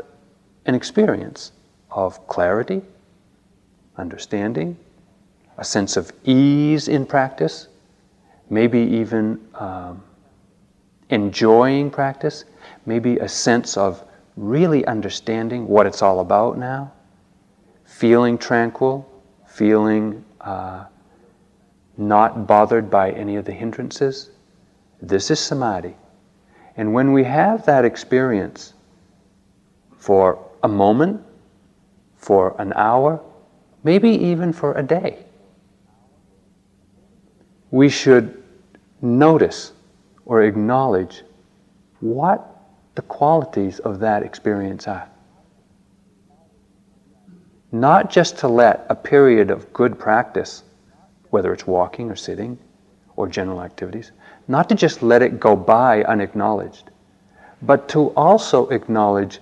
an 0.66 0.74
experience 0.74 1.52
of 1.90 2.26
clarity, 2.26 2.82
understanding, 3.96 4.76
a 5.56 5.64
sense 5.64 5.96
of 5.96 6.12
ease 6.24 6.88
in 6.88 7.06
practice, 7.06 7.68
maybe 8.50 8.80
even 8.80 9.40
um, 9.54 10.02
enjoying 11.10 11.90
practice, 11.90 12.44
maybe 12.86 13.18
a 13.18 13.28
sense 13.28 13.76
of 13.76 14.04
really 14.36 14.84
understanding 14.86 15.66
what 15.68 15.86
it's 15.86 16.02
all 16.02 16.20
about 16.20 16.58
now, 16.58 16.92
feeling 17.84 18.36
tranquil, 18.36 19.08
feeling 19.46 20.24
uh, 20.40 20.84
not 21.96 22.46
bothered 22.46 22.90
by 22.90 23.12
any 23.12 23.36
of 23.36 23.44
the 23.44 23.52
hindrances. 23.52 24.30
This 25.00 25.30
is 25.30 25.38
samadhi. 25.38 25.94
And 26.76 26.92
when 26.92 27.12
we 27.12 27.22
have 27.24 27.64
that 27.66 27.84
experience 27.84 28.74
for 29.96 30.44
a 30.62 30.68
moment, 30.68 31.22
for 32.16 32.60
an 32.60 32.72
hour, 32.74 33.20
maybe 33.84 34.10
even 34.10 34.52
for 34.52 34.74
a 34.74 34.82
day, 34.82 35.24
we 37.74 37.88
should 37.88 38.40
notice 39.02 39.72
or 40.26 40.44
acknowledge 40.44 41.24
what 41.98 42.38
the 42.94 43.02
qualities 43.02 43.80
of 43.80 43.98
that 43.98 44.22
experience 44.22 44.86
are. 44.86 45.08
Not 47.72 48.10
just 48.10 48.38
to 48.38 48.46
let 48.46 48.86
a 48.88 48.94
period 48.94 49.50
of 49.50 49.72
good 49.72 49.98
practice 49.98 50.62
whether 51.30 51.52
it's 51.52 51.66
walking 51.66 52.12
or 52.12 52.14
sitting 52.14 52.56
or 53.16 53.26
general 53.26 53.60
activities, 53.60 54.12
not 54.46 54.68
to 54.68 54.76
just 54.76 55.02
let 55.02 55.20
it 55.20 55.40
go 55.40 55.56
by 55.56 56.04
unacknowledged, 56.04 56.90
but 57.60 57.88
to 57.88 58.10
also 58.10 58.68
acknowledge, 58.68 59.40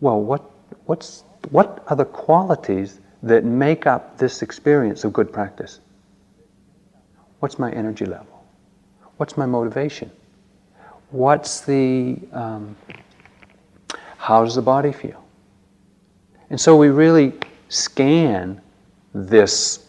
well, 0.00 0.22
what, 0.22 0.42
what's, 0.86 1.22
what 1.50 1.84
are 1.88 1.96
the 1.96 2.06
qualities 2.06 3.00
that 3.22 3.44
make 3.44 3.86
up 3.86 4.16
this 4.16 4.40
experience 4.40 5.04
of 5.04 5.12
good 5.12 5.30
practice? 5.30 5.80
What's 7.40 7.58
my 7.58 7.70
energy 7.72 8.04
level? 8.04 8.44
What's 9.16 9.36
my 9.36 9.46
motivation? 9.46 10.10
What's 11.10 11.60
the, 11.62 12.18
um, 12.32 12.76
how 14.16 14.44
does 14.44 14.54
the 14.54 14.62
body 14.62 14.92
feel? 14.92 15.24
And 16.50 16.60
so 16.60 16.76
we 16.76 16.88
really 16.88 17.34
scan 17.68 18.60
this 19.14 19.86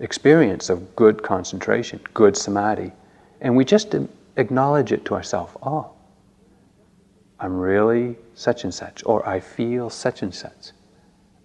experience 0.00 0.70
of 0.70 0.94
good 0.96 1.22
concentration, 1.22 2.00
good 2.14 2.36
samadhi, 2.36 2.92
and 3.40 3.56
we 3.56 3.64
just 3.64 3.94
acknowledge 4.36 4.92
it 4.92 5.04
to 5.06 5.14
ourselves. 5.14 5.54
Oh, 5.62 5.90
I'm 7.40 7.58
really 7.58 8.16
such 8.34 8.64
and 8.64 8.72
such, 8.72 9.02
or 9.04 9.26
I 9.28 9.40
feel 9.40 9.90
such 9.90 10.22
and 10.22 10.34
such. 10.34 10.72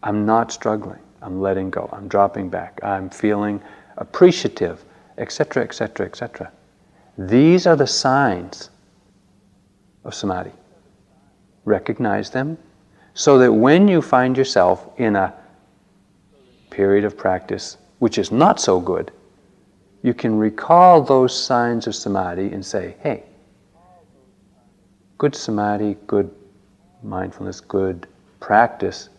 I'm 0.01 0.25
not 0.25 0.51
struggling. 0.51 0.99
I'm 1.21 1.41
letting 1.41 1.69
go. 1.69 1.89
I'm 1.91 2.07
dropping 2.07 2.49
back. 2.49 2.79
I'm 2.83 3.09
feeling 3.09 3.61
appreciative, 3.97 4.83
etc., 5.19 5.63
etc., 5.63 6.05
etc. 6.05 6.51
These 7.17 7.67
are 7.67 7.75
the 7.75 7.87
signs 7.87 8.69
of 10.05 10.15
samadhi. 10.15 10.51
Recognize 11.65 12.29
them 12.29 12.57
so 13.13 13.37
that 13.37 13.51
when 13.51 13.87
you 13.87 14.01
find 14.01 14.37
yourself 14.37 14.89
in 14.97 15.15
a 15.15 15.33
period 16.69 17.03
of 17.03 17.17
practice 17.17 17.77
which 17.99 18.17
is 18.17 18.31
not 18.31 18.61
so 18.61 18.79
good, 18.79 19.11
you 20.01 20.13
can 20.13 20.37
recall 20.37 21.01
those 21.01 21.37
signs 21.37 21.85
of 21.87 21.93
samadhi 21.93 22.53
and 22.53 22.65
say, 22.65 22.95
hey, 23.01 23.23
good 25.17 25.35
samadhi, 25.35 25.97
good 26.07 26.33
mindfulness, 27.03 27.59
good 27.59 28.07
practice 28.39 29.09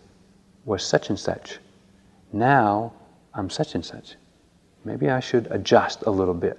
was 0.65 0.83
such 0.83 1.11
and 1.11 1.19
such. 1.19 1.59
Now 2.33 2.95
I'm 3.35 3.51
such 3.51 3.75
and 3.75 3.85
such. 3.85 4.17
Maybe 4.85 5.11
I 5.11 5.21
should 5.21 5.47
adjust 5.51 6.03
a 6.07 6.11
little 6.11 6.35
bit. 6.35 6.59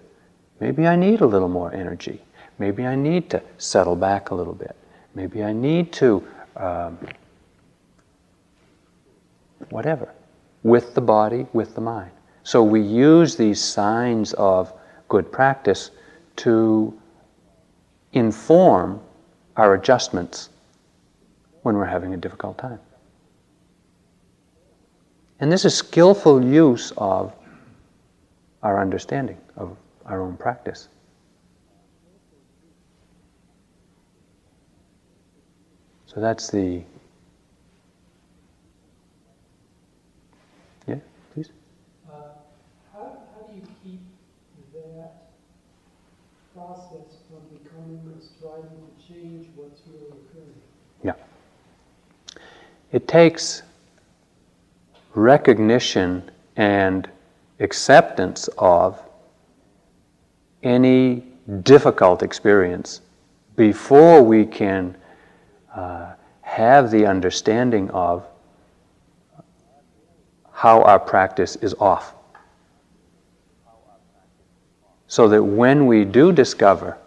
Maybe 0.59 0.87
I 0.87 0.95
need 0.95 1.21
a 1.21 1.25
little 1.25 1.49
more 1.49 1.73
energy. 1.73 2.21
Maybe 2.59 2.85
I 2.85 2.95
need 2.95 3.29
to 3.31 3.41
settle 3.57 3.95
back 3.95 4.29
a 4.29 4.35
little 4.35 4.53
bit. 4.53 4.75
Maybe 5.15 5.43
I 5.43 5.53
need 5.53 5.91
to, 5.93 6.23
um, 6.55 6.99
whatever 9.69 10.13
with 10.63 10.93
the 10.93 11.01
body, 11.01 11.47
with 11.53 11.73
the 11.73 11.81
mind. 11.81 12.11
So 12.43 12.63
we 12.63 12.81
use 12.81 13.35
these 13.35 13.59
signs 13.59 14.33
of 14.33 14.73
good 15.09 15.31
practice 15.31 15.91
to 16.37 16.97
inform 18.13 18.99
our 19.57 19.73
adjustments 19.73 20.49
when 21.63 21.75
we're 21.75 21.85
having 21.85 22.13
a 22.13 22.17
difficult 22.17 22.57
time. 22.57 22.79
And 25.39 25.51
this 25.51 25.65
is 25.65 25.73
skillful 25.73 26.43
use 26.43 26.93
of 26.97 27.33
our 28.63 28.79
understanding 28.79 29.37
of 29.57 29.75
our 30.05 30.21
own 30.21 30.37
practice. 30.37 30.87
So 36.05 36.19
that's 36.19 36.49
the 36.49 36.83
Yeah, 40.87 40.95
please. 41.33 41.49
Uh, 42.09 42.13
how, 42.91 43.19
how 43.33 43.47
do 43.47 43.55
you 43.55 43.61
keep 43.83 44.01
that 44.73 45.31
process 46.55 47.17
from 47.29 47.57
becoming 47.57 48.13
a 48.17 48.21
striving 48.21 48.69
to 48.69 49.13
change 49.13 49.47
what's 49.55 49.81
really 49.87 50.07
occurring. 50.07 50.61
Yeah. 51.03 51.13
It 52.91 53.07
takes 53.07 53.63
recognition 55.13 56.29
and 56.55 57.09
acceptance 57.61 58.49
of 58.57 59.01
any 60.63 61.23
difficult 61.63 62.23
experience 62.23 63.01
before 63.55 64.21
we 64.21 64.45
can 64.45 64.95
uh, 65.75 66.13
have 66.41 66.91
the 66.91 67.05
understanding 67.05 67.89
of 67.91 68.25
how 70.51 70.81
our 70.83 70.99
practice 70.99 71.55
is 71.57 71.73
off. 71.79 72.13
So 75.07 75.27
that 75.29 75.43
when 75.43 75.87
we 75.87 76.05
do 76.05 76.31
discover 76.31 76.97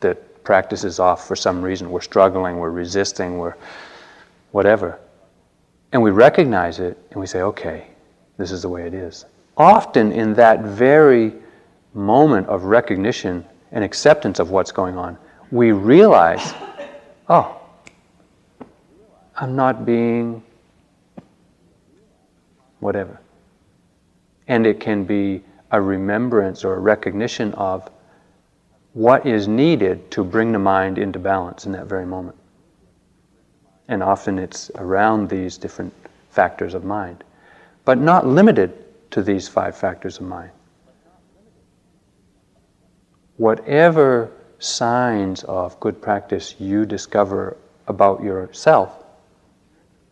that 0.00 0.44
practice 0.44 0.84
is 0.84 0.98
off 0.98 1.26
for 1.26 1.36
some 1.36 1.62
reason, 1.62 1.90
we're 1.90 2.00
struggling, 2.00 2.58
we're 2.58 2.70
resisting, 2.70 3.38
we're 3.38 3.54
whatever, 4.52 4.98
and 5.92 6.02
we 6.02 6.10
recognize 6.10 6.78
it 6.78 6.98
and 7.10 7.20
we 7.20 7.26
say, 7.26 7.42
okay, 7.42 7.88
this 8.38 8.50
is 8.50 8.62
the 8.62 8.68
way 8.68 8.86
it 8.86 8.94
is. 8.94 9.26
Often 9.56 10.12
in 10.12 10.34
that 10.34 10.60
very 10.60 11.34
moment 11.94 12.46
of 12.48 12.64
recognition 12.64 13.44
and 13.70 13.84
acceptance 13.84 14.38
of 14.38 14.50
what's 14.50 14.72
going 14.72 14.96
on, 14.96 15.18
we 15.50 15.72
realize, 15.72 16.54
oh, 17.28 17.60
I'm 19.36 19.54
not 19.54 19.84
being 19.84 20.42
whatever. 22.80 23.20
And 24.48 24.66
it 24.66 24.80
can 24.80 25.04
be 25.04 25.42
a 25.70 25.80
remembrance 25.80 26.64
or 26.64 26.74
a 26.74 26.78
recognition 26.80 27.52
of 27.54 27.90
what 28.92 29.26
is 29.26 29.48
needed 29.48 30.10
to 30.10 30.24
bring 30.24 30.52
the 30.52 30.58
mind 30.58 30.98
into 30.98 31.18
balance 31.18 31.64
in 31.64 31.72
that 31.72 31.86
very 31.86 32.04
moment. 32.04 32.36
And 33.88 34.02
often 34.02 34.38
it's 34.38 34.70
around 34.76 35.28
these 35.28 35.56
different 35.56 35.92
factors 36.30 36.74
of 36.74 36.84
mind, 36.84 37.24
but 37.84 37.98
not 37.98 38.26
limited 38.26 38.81
to 39.12 39.22
these 39.22 39.48
five 39.48 39.76
factors 39.76 40.18
of 40.18 40.26
mind. 40.26 40.50
Whatever 43.36 44.32
signs 44.58 45.44
of 45.44 45.78
good 45.80 46.00
practice 46.00 46.54
you 46.58 46.84
discover 46.84 47.56
about 47.86 48.22
yourself, 48.22 49.04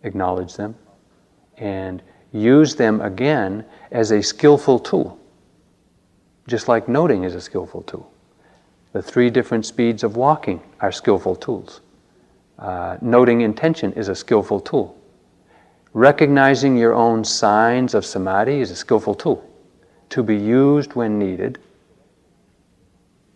acknowledge 0.03 0.55
them 0.55 0.75
and 1.59 2.03
use 2.33 2.75
them 2.75 3.01
again 3.01 3.65
as 3.91 4.11
a 4.13 4.23
skillful 4.23 4.79
tool, 4.79 5.19
just 6.47 6.69
like 6.69 6.89
noting 6.89 7.25
is 7.25 7.35
a 7.35 7.41
skillful 7.41 7.83
tool. 7.83 8.11
The 8.93 9.03
three 9.03 9.31
different 9.31 9.67
speeds 9.67 10.03
of 10.03 10.17
walking 10.17 10.61
are 10.81 10.91
skillful 10.91 11.37
tools. 11.37 11.81
Uh, 12.59 12.99
noting 13.01 13.41
intention 13.43 13.93
is 13.93 14.09
a 14.09 14.15
skillful 14.15 14.61
tool. 14.61 15.00
Recognizing 15.93 16.77
your 16.77 16.95
own 16.95 17.25
signs 17.25 17.95
of 17.95 18.07
samadhi 18.07 18.61
is 18.61 18.71
a 18.71 18.77
skillful 18.77 19.15
tool 19.15 19.45
to 20.11 20.23
be 20.23 20.37
used 20.37 20.95
when 20.95 21.19
needed 21.19 21.59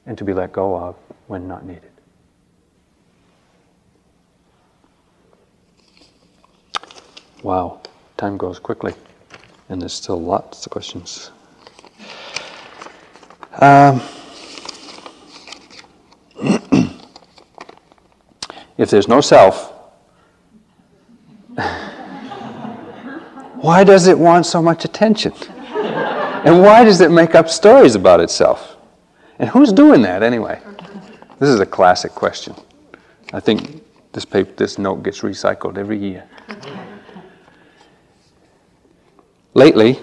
and 0.06 0.16
to 0.16 0.24
be 0.24 0.32
let 0.32 0.52
go 0.52 0.76
of 0.76 0.94
when 1.26 1.48
not 1.48 1.64
needed. 1.64 1.90
Wow, 7.42 7.80
time 8.16 8.36
goes 8.36 8.58
quickly, 8.58 8.94
and 9.68 9.82
there's 9.82 9.92
still 9.92 10.20
lots 10.20 10.64
of 10.64 10.72
questions. 10.72 11.30
Um, 13.60 14.00
if 18.78 18.90
there's 18.90 19.08
no 19.08 19.20
self, 19.20 19.73
why 23.64 23.82
does 23.82 24.08
it 24.08 24.18
want 24.18 24.44
so 24.44 24.60
much 24.60 24.84
attention? 24.84 25.32
And 26.44 26.60
why 26.60 26.84
does 26.84 27.00
it 27.00 27.10
make 27.10 27.34
up 27.34 27.48
stories 27.48 27.94
about 27.94 28.20
itself? 28.20 28.76
And 29.38 29.48
who's 29.48 29.72
doing 29.72 30.02
that 30.02 30.22
anyway? 30.22 30.60
This 31.38 31.48
is 31.48 31.60
a 31.60 31.64
classic 31.64 32.12
question. 32.12 32.54
I 33.32 33.40
think 33.40 33.82
this 34.12 34.26
paper, 34.26 34.52
this 34.56 34.76
note 34.76 35.02
gets 35.02 35.20
recycled 35.20 35.78
every 35.78 35.98
year. 35.98 36.28
Lately, 39.54 39.98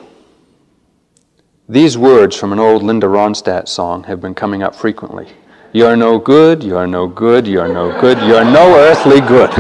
these 1.69 1.99
words 1.99 2.35
from 2.35 2.53
an 2.53 2.57
old 2.57 2.81
Linda 2.81 3.05
Ronstadt 3.05 3.67
song 3.67 4.05
have 4.05 4.19
been 4.19 4.33
coming 4.33 4.63
up 4.63 4.75
frequently. 4.75 5.27
You're 5.71 5.95
no 5.95 6.17
good, 6.17 6.63
you're 6.63 6.87
no 6.87 7.05
good, 7.05 7.45
you're 7.45 7.71
no 7.71 7.91
good, 8.01 8.17
you're 8.27 8.43
no 8.43 8.75
earthly 8.75 9.21
good. 9.21 9.51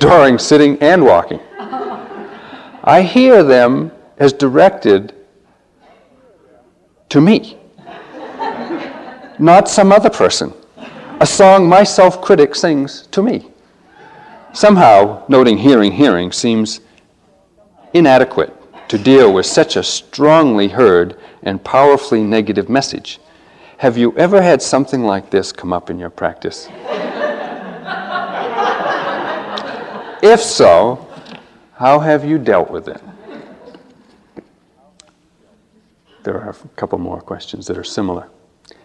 During 0.00 0.38
sitting 0.38 0.80
and 0.80 1.04
walking. 1.04 1.40
I 2.86 3.02
hear 3.02 3.42
them 3.42 3.90
as 4.16 4.32
directed 4.32 5.12
to 7.08 7.20
me, 7.20 7.58
not 9.40 9.68
some 9.68 9.90
other 9.90 10.08
person. 10.08 10.54
A 11.20 11.26
song 11.26 11.68
my 11.68 11.82
self 11.82 12.22
critic 12.22 12.54
sings 12.54 13.08
to 13.08 13.22
me. 13.22 13.50
Somehow, 14.52 15.24
noting 15.28 15.58
hearing, 15.58 15.90
hearing 15.90 16.30
seems 16.30 16.80
inadequate 17.92 18.52
to 18.88 18.98
deal 18.98 19.32
with 19.32 19.46
such 19.46 19.74
a 19.74 19.82
strongly 19.82 20.68
heard 20.68 21.18
and 21.42 21.62
powerfully 21.64 22.22
negative 22.22 22.68
message. 22.68 23.18
Have 23.78 23.98
you 23.98 24.16
ever 24.16 24.40
had 24.40 24.62
something 24.62 25.02
like 25.02 25.30
this 25.30 25.50
come 25.50 25.72
up 25.72 25.90
in 25.90 25.98
your 25.98 26.10
practice? 26.10 26.68
if 30.22 30.40
so, 30.40 31.05
how 31.76 32.00
have 32.00 32.24
you 32.24 32.38
dealt 32.38 32.70
with 32.70 32.88
it? 32.88 33.00
There 36.22 36.40
are 36.40 36.50
a 36.50 36.68
couple 36.76 36.98
more 36.98 37.20
questions 37.20 37.66
that 37.66 37.78
are 37.78 37.84
similar. 37.84 38.28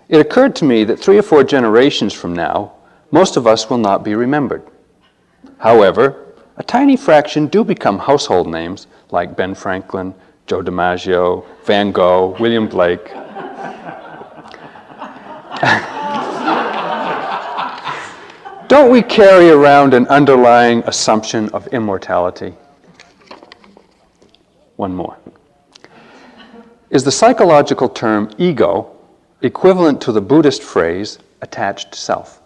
It 0.10 0.20
occurred 0.20 0.56
to 0.58 0.66
me 0.66 0.84
that 0.84 1.00
three 1.00 1.18
or 1.18 1.24
four 1.24 1.44
generations 1.44 2.14
from 2.14 2.34
now, 2.34 2.74
most 3.10 3.38
of 3.38 3.48
us 3.48 3.70
will 3.70 3.78
not 3.78 4.04
be 4.04 4.14
remembered. 4.14 4.62
However, 5.58 6.34
a 6.58 6.64
tiny 6.64 6.98
fraction 6.98 7.48
do 7.48 7.64
become 7.64 7.98
household 7.98 8.48
names 8.48 8.88
like 9.10 9.38
Ben 9.38 9.56
Franklin, 9.56 10.14
Joe 10.46 10.62
DiMaggio, 10.62 11.46
Van 11.64 11.92
Gogh, 11.92 12.36
William 12.40 12.68
Blake, 12.68 13.12
Don't 18.68 18.90
we 18.90 19.02
carry 19.04 19.50
around 19.50 19.94
an 19.94 20.08
underlying 20.08 20.82
assumption 20.88 21.50
of 21.50 21.68
immortality? 21.68 22.56
One 24.82 24.96
more. 24.96 25.16
Is 26.90 27.04
the 27.04 27.12
psychological 27.12 27.88
term 27.88 28.32
ego 28.40 28.90
equivalent 29.44 30.02
to 30.02 30.12
the 30.12 30.22
Buddhist 30.22 30.64
phrase 30.64 31.20
attached 31.44 31.94
self? 31.94 32.42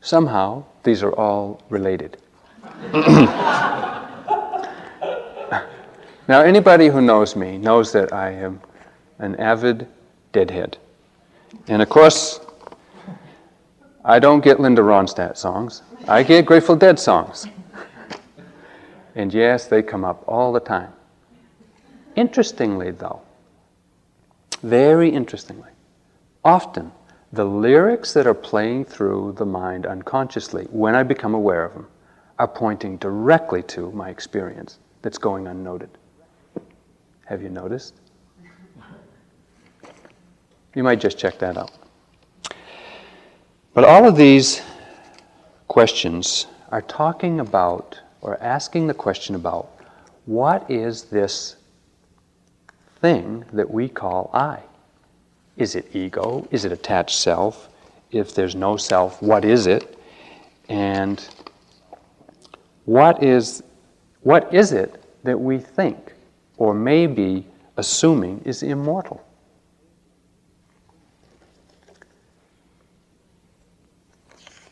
Somehow, 0.00 0.64
these 0.82 1.02
are 1.02 1.12
all 1.12 1.60
related. 1.68 2.16
now, 6.26 6.40
anybody 6.40 6.88
who 6.88 7.02
knows 7.02 7.36
me 7.36 7.58
knows 7.58 7.92
that 7.92 8.14
I 8.14 8.30
am 8.30 8.62
an 9.18 9.36
avid 9.36 9.86
deadhead. 10.32 10.78
And 11.68 11.82
of 11.82 11.90
course, 11.90 12.40
I 14.06 14.18
don't 14.18 14.42
get 14.42 14.58
Linda 14.58 14.80
Ronstadt 14.80 15.36
songs. 15.36 15.82
I 16.08 16.22
get 16.22 16.46
Grateful 16.46 16.76
Dead 16.76 16.98
songs. 16.98 17.46
And 19.16 19.32
yes, 19.32 19.66
they 19.66 19.82
come 19.82 20.04
up 20.04 20.22
all 20.28 20.52
the 20.52 20.60
time. 20.60 20.92
Interestingly, 22.14 22.90
though, 22.92 23.22
very 24.62 25.08
interestingly, 25.08 25.70
often 26.44 26.92
the 27.32 27.44
lyrics 27.44 28.12
that 28.12 28.26
are 28.26 28.34
playing 28.34 28.84
through 28.84 29.34
the 29.38 29.44
mind 29.44 29.86
unconsciously, 29.86 30.66
when 30.70 30.94
I 30.94 31.02
become 31.02 31.34
aware 31.34 31.64
of 31.64 31.72
them, 31.72 31.88
are 32.38 32.46
pointing 32.46 32.98
directly 32.98 33.62
to 33.64 33.90
my 33.92 34.10
experience 34.10 34.78
that's 35.00 35.18
going 35.18 35.46
unnoted. 35.46 35.90
Have 37.24 37.42
you 37.42 37.48
noticed? 37.48 37.94
You 40.74 40.82
might 40.82 41.00
just 41.00 41.16
check 41.16 41.38
that 41.38 41.56
out. 41.56 41.72
But 43.72 43.84
all 43.84 44.06
of 44.06 44.16
these 44.16 44.60
questions 45.68 46.46
are 46.70 46.82
talking 46.82 47.40
about 47.40 48.00
or 48.26 48.42
asking 48.42 48.88
the 48.88 48.94
question 48.94 49.36
about 49.36 49.70
what 50.26 50.68
is 50.68 51.04
this 51.04 51.54
thing 53.00 53.44
that 53.52 53.70
we 53.70 53.88
call 53.88 54.30
I? 54.34 54.58
Is 55.56 55.76
it 55.76 55.94
ego? 55.94 56.46
Is 56.50 56.64
it 56.64 56.72
attached 56.72 57.16
self? 57.16 57.68
If 58.10 58.34
there's 58.34 58.56
no 58.56 58.76
self, 58.76 59.22
what 59.22 59.44
is 59.44 59.68
it? 59.68 59.96
And 60.68 61.24
what 62.84 63.22
is, 63.22 63.62
what 64.22 64.52
is 64.52 64.72
it 64.72 65.00
that 65.22 65.38
we 65.38 65.58
think 65.58 66.12
or 66.58 66.74
maybe 66.74 67.46
assuming 67.76 68.42
is 68.44 68.64
immortal? 68.64 69.22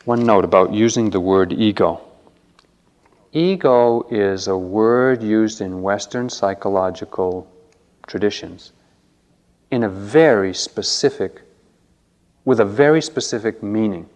One 0.04 0.26
note 0.26 0.44
about 0.44 0.74
using 0.74 1.08
the 1.08 1.20
word 1.20 1.52
ego. 1.52 2.00
Ego 3.36 4.06
is 4.12 4.46
a 4.46 4.56
word 4.56 5.20
used 5.20 5.60
in 5.60 5.82
Western 5.82 6.30
psychological 6.30 7.50
traditions 8.06 8.72
in 9.72 9.82
a 9.82 9.88
very 9.88 10.54
specific, 10.54 11.42
with 12.44 12.60
a 12.60 12.64
very 12.64 13.02
specific 13.02 13.60
meaning. 13.60 14.08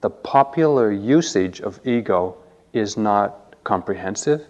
The 0.00 0.10
popular 0.10 0.92
usage 0.92 1.60
of 1.60 1.80
ego 1.84 2.36
is 2.72 2.96
not 2.96 3.56
comprehensive, 3.64 4.46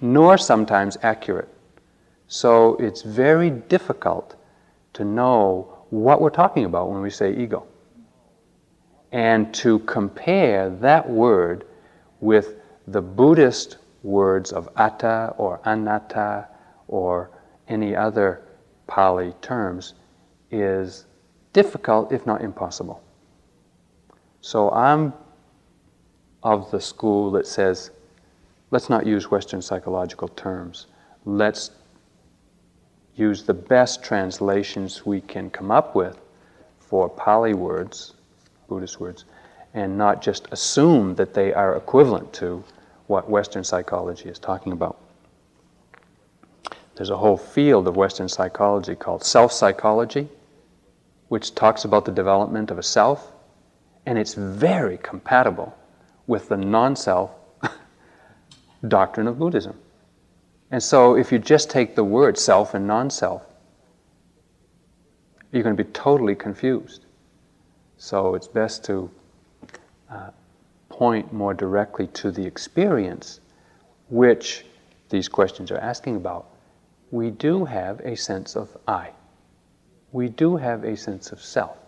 nor 0.00 0.38
sometimes 0.38 0.96
accurate. 1.02 1.50
So 2.28 2.76
it's 2.76 3.02
very 3.02 3.50
difficult 3.50 4.36
to 4.94 5.04
know 5.04 5.84
what 5.90 6.22
we're 6.22 6.30
talking 6.30 6.64
about 6.64 6.88
when 6.88 7.02
we 7.02 7.10
say 7.10 7.36
ego 7.36 7.66
and 9.12 9.52
to 9.52 9.80
compare 9.80 10.70
that 10.70 11.10
word 11.10 11.66
with 12.20 12.59
the 12.92 13.00
Buddhist 13.00 13.78
words 14.02 14.52
of 14.52 14.68
atta 14.76 15.34
or 15.38 15.60
anatta 15.64 16.48
or 16.88 17.30
any 17.68 17.94
other 17.94 18.42
Pali 18.86 19.32
terms 19.40 19.94
is 20.50 21.06
difficult, 21.52 22.10
if 22.10 22.26
not 22.26 22.40
impossible. 22.42 23.02
So 24.40 24.70
I'm 24.72 25.12
of 26.42 26.70
the 26.70 26.80
school 26.80 27.30
that 27.32 27.46
says, 27.46 27.90
let's 28.70 28.88
not 28.88 29.06
use 29.06 29.30
Western 29.30 29.62
psychological 29.62 30.28
terms. 30.28 30.86
Let's 31.24 31.70
use 33.14 33.44
the 33.44 33.54
best 33.54 34.02
translations 34.02 35.04
we 35.06 35.20
can 35.20 35.50
come 35.50 35.70
up 35.70 35.94
with 35.94 36.18
for 36.80 37.08
Pali 37.08 37.54
words, 37.54 38.14
Buddhist 38.68 38.98
words, 38.98 39.26
and 39.74 39.96
not 39.96 40.22
just 40.22 40.48
assume 40.50 41.14
that 41.14 41.34
they 41.34 41.52
are 41.52 41.76
equivalent 41.76 42.32
to 42.32 42.64
what 43.10 43.28
Western 43.28 43.64
psychology 43.64 44.28
is 44.28 44.38
talking 44.38 44.72
about. 44.72 44.96
There's 46.94 47.10
a 47.10 47.16
whole 47.16 47.36
field 47.36 47.88
of 47.88 47.96
Western 47.96 48.28
psychology 48.28 48.94
called 48.94 49.24
self 49.24 49.50
psychology, 49.50 50.28
which 51.28 51.56
talks 51.56 51.84
about 51.84 52.04
the 52.04 52.12
development 52.12 52.70
of 52.70 52.78
a 52.78 52.84
self, 52.84 53.32
and 54.06 54.16
it's 54.16 54.34
very 54.34 54.96
compatible 54.98 55.76
with 56.28 56.48
the 56.48 56.56
non 56.56 56.94
self 56.94 57.32
doctrine 58.88 59.26
of 59.26 59.40
Buddhism. 59.40 59.76
And 60.70 60.80
so, 60.80 61.16
if 61.16 61.32
you 61.32 61.40
just 61.40 61.68
take 61.68 61.96
the 61.96 62.04
word 62.04 62.38
self 62.38 62.74
and 62.74 62.86
non 62.86 63.10
self, 63.10 63.42
you're 65.50 65.64
going 65.64 65.76
to 65.76 65.82
be 65.82 65.90
totally 65.90 66.36
confused. 66.36 67.06
So, 67.98 68.36
it's 68.36 68.46
best 68.46 68.84
to 68.84 69.10
uh, 70.08 70.30
point 70.90 71.32
more 71.32 71.54
directly 71.54 72.06
to 72.08 72.30
the 72.30 72.44
experience 72.44 73.40
which 74.10 74.66
these 75.08 75.28
questions 75.28 75.70
are 75.70 75.78
asking 75.78 76.16
about. 76.16 76.46
We 77.10 77.30
do 77.30 77.64
have 77.64 78.00
a 78.00 78.16
sense 78.16 78.54
of 78.56 78.76
I, 78.86 79.10
we 80.12 80.28
do 80.28 80.56
have 80.56 80.84
a 80.84 80.96
sense 80.96 81.32
of 81.32 81.40
self. 81.40 81.78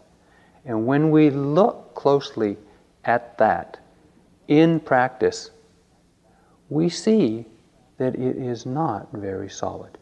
And 0.64 0.86
when 0.86 1.10
we 1.10 1.30
look 1.30 1.94
closely 1.94 2.56
at 3.04 3.36
that 3.38 3.78
in 4.48 4.80
practice, 4.80 5.50
we 6.70 6.88
see 6.88 7.44
that 7.98 8.14
it 8.14 8.36
is 8.36 8.64
not 8.64 9.12
very 9.12 9.48
solid. 9.48 9.98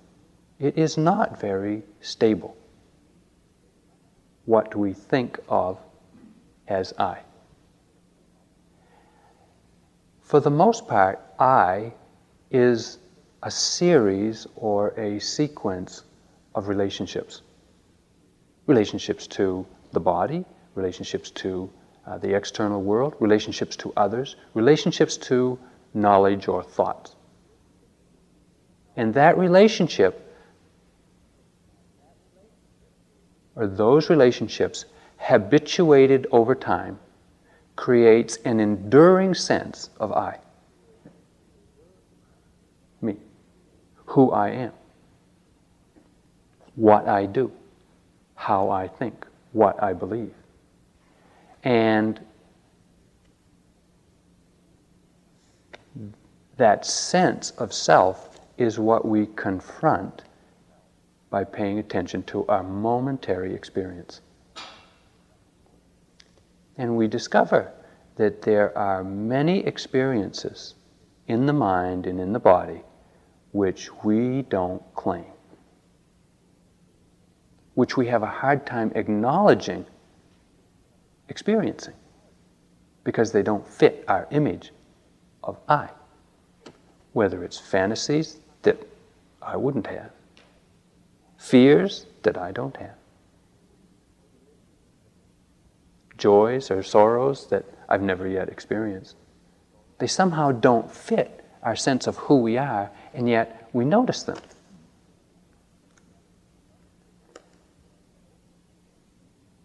It 0.59 0.77
is 0.77 0.97
not 0.97 1.41
very 1.41 1.83
stable. 2.01 2.57
What 4.45 4.75
we 4.75 4.93
think 4.93 5.39
of 5.49 5.79
as 6.69 6.93
I. 6.99 7.19
For 10.31 10.39
the 10.39 10.49
most 10.49 10.87
part, 10.87 11.19
I 11.41 11.93
is 12.53 12.99
a 13.43 13.51
series 13.51 14.47
or 14.55 14.91
a 14.91 15.19
sequence 15.19 16.05
of 16.55 16.69
relationships. 16.69 17.43
Relationships 18.69 19.27
to 19.27 19.67
the 19.91 19.99
body, 19.99 20.45
relationships 20.77 21.31
to 21.43 21.69
uh, 22.07 22.19
the 22.19 22.33
external 22.33 22.81
world, 22.81 23.17
relationships 23.19 23.75
to 23.79 23.93
others, 23.97 24.37
relationships 24.55 25.17
to 25.17 25.59
knowledge 25.95 26.47
or 26.47 26.63
thought. 26.63 27.13
And 28.95 29.13
that 29.15 29.37
relationship, 29.37 30.33
or 33.57 33.67
those 33.67 34.09
relationships, 34.09 34.85
habituated 35.17 36.29
over 36.31 36.55
time, 36.55 37.01
creates 37.81 38.37
an 38.45 38.61
enduring 38.61 39.33
sense 39.33 39.89
of 39.99 40.13
I. 40.13 40.39
Me. 43.01 43.17
Who 44.05 44.33
I 44.33 44.51
am. 44.51 44.73
What 46.75 47.09
I 47.09 47.25
do. 47.25 47.51
How 48.35 48.69
I 48.69 48.87
think. 48.87 49.27
What 49.53 49.83
I 49.83 49.95
believe. 49.95 50.35
And 51.65 52.21
that 56.59 56.85
sense 56.85 57.53
of 57.53 57.73
self 57.73 58.41
is 58.59 58.79
what 58.79 59.09
we 59.09 59.27
confront 59.37 60.25
by 61.31 61.45
paying 61.45 61.79
attention 61.79 62.25
to 62.25 62.47
our 62.49 62.63
momentary 62.63 63.55
experience. 63.55 64.21
And 66.81 66.97
we 66.97 67.09
discover 67.09 67.75
that 68.17 68.41
there 68.41 68.77
are 68.77 69.05
many 69.05 69.59
experiences 69.67 70.77
in 71.29 71.45
the 71.45 71.53
mind 71.53 72.07
and 72.07 72.19
in 72.19 72.33
the 72.33 72.41
body 72.41 72.81
which 73.53 73.91
we 74.03 74.43
don't 74.43 74.83
claim, 74.95 75.27
which 77.75 77.99
we 77.99 78.07
have 78.07 78.23
a 78.23 78.27
hard 78.41 78.65
time 78.65 78.93
acknowledging 78.95 79.85
experiencing 81.29 81.95
because 83.05 83.31
they 83.31 83.43
don't 83.43 83.69
fit 83.69 84.03
our 84.09 84.27
image 84.31 84.73
of 85.45 85.59
I 85.69 85.91
whether 87.13 87.45
it's 87.45 87.59
fantasies 87.59 88.39
that 88.63 88.81
I 89.43 89.55
wouldn't 89.57 89.87
have, 89.87 90.13
fears 91.37 92.07
that 92.23 92.39
I 92.39 92.53
don't 92.53 92.77
have, 92.79 92.97
joys 96.21 96.71
or 96.71 96.85
sorrows 96.85 97.49
that 97.49 97.65
I've 97.89 98.03
never 98.03 98.29
yet 98.29 98.49
experienced. 98.49 99.17
They 99.99 100.07
somehow 100.07 100.53
don't 100.53 100.91
fit 100.91 101.45
our 101.63 101.75
sense 101.75 102.07
of 102.07 102.17
who 102.17 102.37
we 102.37 102.57
are, 102.57 102.91
and 103.13 103.29
yet 103.29 103.69
we 103.73 103.85
notice 103.85 104.23
them. 104.23 104.39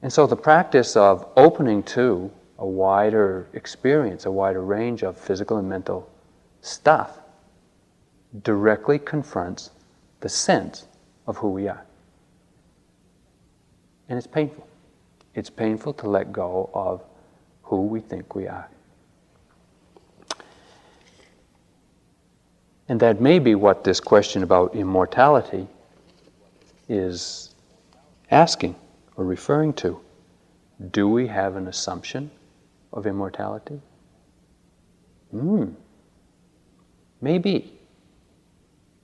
And 0.02 0.12
so 0.12 0.28
the 0.28 0.36
practice 0.36 0.96
of 0.96 1.28
opening 1.36 1.84
to 1.84 2.32
a 2.58 2.65
wider 2.65 3.48
experience, 3.54 4.26
a 4.26 4.32
wider 4.32 4.62
range 4.62 5.04
of 5.04 5.18
physical 5.18 5.58
and 5.58 5.68
mental 5.68 6.10
stuff, 6.62 7.20
directly 8.44 9.00
confronts 9.00 9.72
the 10.20 10.30
sense 10.30 10.88
of 11.28 11.38
who 11.38 11.50
we 11.50 11.68
are. 11.68 11.86
And 14.10 14.18
it's 14.18 14.28
painful. 14.28 14.64
It's 15.36 15.50
painful 15.50 15.93
to 15.95 16.10
let 16.10 16.32
go 16.32 16.69
of 16.74 17.04
who 17.63 17.82
we 17.84 18.00
think 18.00 18.34
we 18.36 18.48
are. 18.48 18.69
And 22.88 23.00
that 23.00 23.19
may 23.19 23.39
be 23.39 23.56
what 23.56 23.84
this 23.84 24.00
question 24.00 24.43
about 24.43 24.76
immortality 24.76 25.67
is 26.88 27.54
asking 28.32 28.76
or 29.17 29.26
referring 29.26 29.74
to. 29.74 30.00
Do 30.91 31.08
we 31.08 31.28
have 31.28 31.56
an 31.56 31.67
assumption 31.67 32.30
of 32.93 33.08
immortality? 33.08 33.82
Hmm. 35.32 35.69
Maybe. 37.21 37.74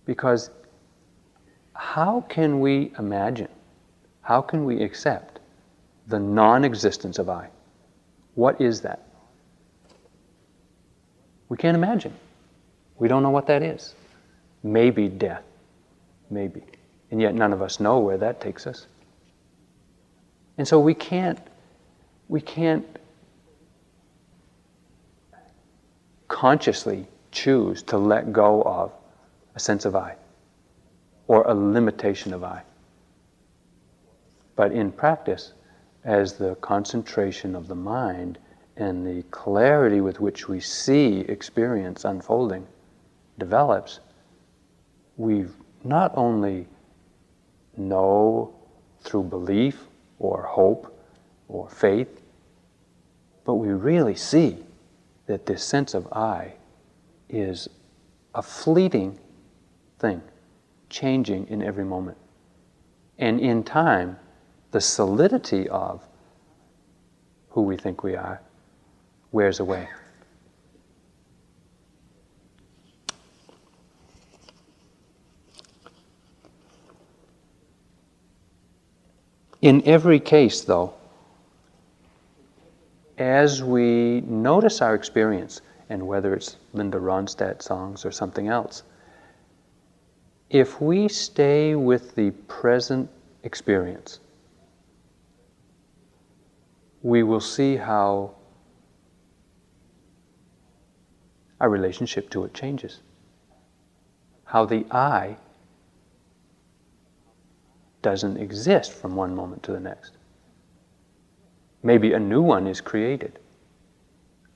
Because 0.06 0.50
how 1.74 2.22
can 2.30 2.60
we 2.60 2.94
imagine, 3.00 3.48
how 4.22 4.42
can 4.42 4.66
we 4.66 4.84
accept 4.84 5.31
the 6.12 6.20
non 6.20 6.64
existence 6.64 7.18
of 7.18 7.30
I? 7.30 7.50
What 8.36 8.62
is 8.62 8.82
that? 8.82 9.08
We 11.50 11.58
can't 11.58 11.76
imagine. 11.76 12.14
We 12.98 13.08
don't 13.08 13.24
know 13.24 13.32
what 13.32 13.48
that 13.48 13.64
is. 13.64 13.96
Maybe 14.64 15.08
death. 15.10 15.44
Maybe. 16.30 16.62
And 17.10 17.20
yet 17.20 17.34
none 17.34 17.52
of 17.52 17.62
us 17.62 17.80
know 17.80 18.00
where 18.00 18.18
that 18.20 18.40
takes 18.40 18.68
us. 18.68 18.86
And 20.58 20.68
so 20.68 20.80
we 20.80 20.94
can't 20.94 21.40
we 22.30 22.40
can't 22.40 22.86
consciously 26.30 27.08
choose 27.32 27.84
to 27.84 27.98
let 27.98 28.32
go 28.32 28.62
of 28.62 28.92
a 29.56 29.60
sense 29.60 29.84
of 29.84 29.96
I 29.96 30.16
or 31.28 31.44
a 31.44 31.54
limitation 31.54 32.34
of 32.34 32.44
I. 32.44 32.64
But 34.56 34.72
in 34.72 34.92
practice, 34.92 35.54
as 36.04 36.34
the 36.34 36.56
concentration 36.56 37.56
of 37.56 37.68
the 37.68 37.76
mind 37.76 38.38
and 38.78 39.06
the 39.06 39.24
clarity 39.30 40.02
with 40.02 40.20
which 40.20 40.48
we 40.48 40.60
see 40.60 41.20
experience 41.22 42.06
unfolding 42.06 42.66
develops, 43.38 44.00
we 45.18 45.46
not 45.84 46.12
only 46.16 46.68
know 47.78 48.54
through 49.02 49.24
belief 49.24 49.88
or 50.20 50.44
hope 50.44 50.98
or 51.48 51.70
faith, 51.70 52.22
but 53.44 53.56
we 53.56 53.70
really 53.70 54.16
see 54.16 54.58
that 55.26 55.46
this 55.46 55.64
sense 55.64 55.94
of 55.94 56.12
I 56.14 56.54
is 57.30 57.68
a 58.36 58.42
fleeting 58.42 59.20
thing, 60.00 60.22
changing 60.90 61.48
in 61.48 61.62
every 61.62 61.86
moment. 61.86 62.18
And 63.18 63.40
in 63.40 63.64
time, 63.64 64.18
the 64.72 64.82
solidity 64.82 65.68
of 65.70 66.02
who 67.50 67.62
we 67.62 67.78
think 67.78 68.04
we 68.04 68.16
are 68.16 68.42
wears 69.32 69.60
away. 69.60 69.88
In 79.62 79.84
every 79.86 80.20
case, 80.20 80.62
though, 80.62 80.94
as 83.18 83.62
we 83.62 84.22
notice 84.22 84.82
our 84.82 84.96
experience, 84.96 85.62
and 85.90 86.08
whether 86.08 86.34
it's 86.34 86.58
Linda 86.74 86.98
Ronstadt 86.98 87.62
songs 87.62 88.04
or 88.04 88.12
something 88.12 88.48
else, 88.48 88.84
if 90.50 90.82
we 90.82 91.08
stay 91.08 91.76
with 91.76 92.16
the 92.16 92.32
present 92.48 93.10
experience, 93.44 94.20
we 97.04 97.24
will 97.24 97.40
see 97.40 97.78
how 97.78 98.36
our 101.60 101.70
relationship 101.70 102.30
to 102.32 102.44
it 102.44 102.54
changes. 102.54 103.00
How 104.46 104.66
the 104.66 104.86
I 104.92 105.38
doesn't 108.02 108.38
exist 108.38 108.92
from 108.92 109.16
one 109.16 109.36
moment 109.36 109.64
to 109.64 109.72
the 109.72 109.80
next. 109.80 110.18
Maybe 111.84 112.14
a 112.14 112.20
new 112.20 112.42
one 112.42 112.68
is 112.68 112.82
created, 112.82 113.40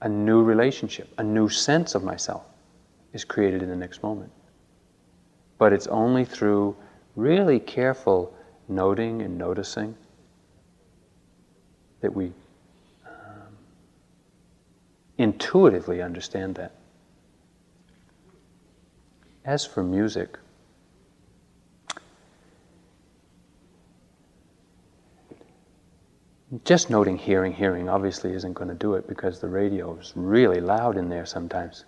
a 0.02 0.10
new 0.10 0.44
relationship, 0.44 1.10
a 1.18 1.24
new 1.24 1.50
sense 1.50 1.96
of 1.96 2.04
myself 2.04 2.44
is 3.14 3.24
created 3.24 3.64
in 3.64 3.70
the 3.70 3.76
next 3.76 4.04
moment. 4.04 4.32
But 5.58 5.74
it's 5.74 5.88
only 5.88 6.26
through 6.26 6.76
really 7.16 7.60
careful 7.60 8.36
noting 8.68 9.22
and 9.22 9.38
noticing 9.38 9.96
that 12.06 12.16
we 12.16 12.32
um, 13.08 13.12
intuitively 15.18 16.04
understand 16.04 16.54
that. 16.54 16.72
As 19.44 19.66
for 19.66 19.82
music, 19.82 20.38
just 26.64 26.92
noting 26.92 27.18
hearing, 27.18 27.52
hearing 27.52 27.90
obviously 27.90 28.34
isn't 28.34 28.54
going 28.54 28.70
to 28.70 28.76
do 28.76 28.94
it 28.94 29.08
because 29.08 29.40
the 29.40 29.48
radio 29.48 29.98
is 29.98 30.14
really 30.16 30.62
loud 30.62 30.96
in 30.96 31.10
there 31.10 31.26
sometimes. 31.26 31.86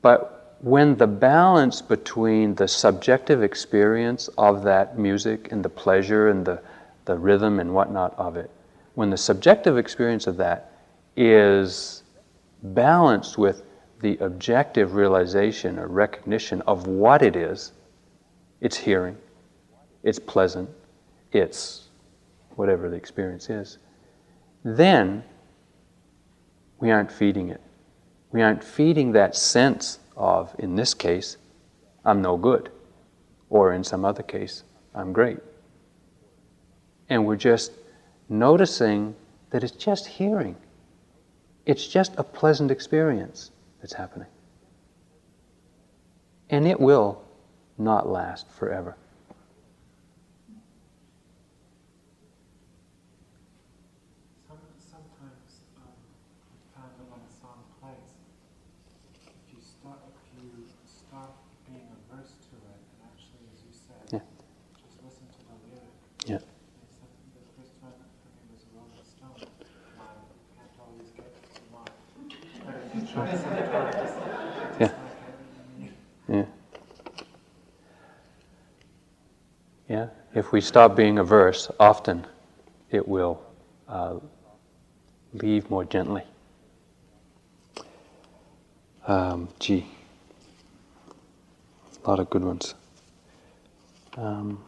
But 0.00 0.58
when 0.60 0.94
the 0.94 1.08
balance 1.08 1.82
between 1.82 2.54
the 2.54 2.68
subjective 2.68 3.42
experience 3.42 4.28
of 4.38 4.62
that 4.62 4.96
music 4.96 5.50
and 5.50 5.64
the 5.64 5.68
pleasure 5.68 6.28
and 6.28 6.44
the, 6.44 6.62
the 7.04 7.16
rhythm 7.16 7.60
and 7.60 7.74
whatnot 7.74 8.14
of 8.18 8.36
it, 8.36 8.50
when 8.94 9.10
the 9.10 9.16
subjective 9.16 9.78
experience 9.78 10.26
of 10.26 10.36
that 10.36 10.72
is 11.16 12.02
balanced 12.62 13.38
with 13.38 13.62
the 14.00 14.16
objective 14.18 14.94
realization 14.94 15.78
or 15.78 15.86
recognition 15.86 16.60
of 16.62 16.86
what 16.86 17.22
it 17.22 17.36
is, 17.36 17.72
it's 18.60 18.76
hearing, 18.76 19.16
it's 20.02 20.18
pleasant, 20.18 20.68
it's 21.32 21.88
whatever 22.56 22.90
the 22.90 22.96
experience 22.96 23.48
is, 23.48 23.78
then 24.64 25.22
we 26.78 26.90
aren't 26.90 27.10
feeding 27.10 27.48
it. 27.48 27.60
We 28.32 28.42
aren't 28.42 28.62
feeding 28.62 29.12
that 29.12 29.36
sense 29.36 29.98
of, 30.16 30.54
in 30.58 30.74
this 30.76 30.94
case, 30.94 31.36
I'm 32.04 32.20
no 32.20 32.36
good, 32.36 32.70
or 33.50 33.72
in 33.72 33.84
some 33.84 34.04
other 34.04 34.22
case, 34.22 34.64
I'm 34.94 35.12
great. 35.12 35.38
And 37.08 37.26
we're 37.26 37.36
just 37.36 37.72
noticing 38.28 39.14
that 39.50 39.62
it's 39.62 39.72
just 39.72 40.06
hearing. 40.06 40.56
It's 41.66 41.86
just 41.86 42.12
a 42.16 42.22
pleasant 42.22 42.70
experience 42.70 43.50
that's 43.80 43.92
happening. 43.92 44.28
And 46.50 46.66
it 46.66 46.80
will 46.80 47.22
not 47.78 48.08
last 48.08 48.48
forever. 48.50 48.96
Yeah. 73.14 74.92
Yeah. 76.28 76.44
Yeah. 79.88 80.06
If 80.34 80.52
we 80.52 80.60
stop 80.60 80.96
being 80.96 81.18
averse, 81.18 81.70
often 81.78 82.26
it 82.90 83.06
will 83.06 83.42
uh, 83.88 84.18
leave 85.34 85.68
more 85.70 85.84
gently. 85.84 86.22
Um, 89.06 89.48
gee, 89.58 89.86
a 92.04 92.08
lot 92.08 92.20
of 92.20 92.30
good 92.30 92.44
ones. 92.44 92.74
Um, 94.16 94.64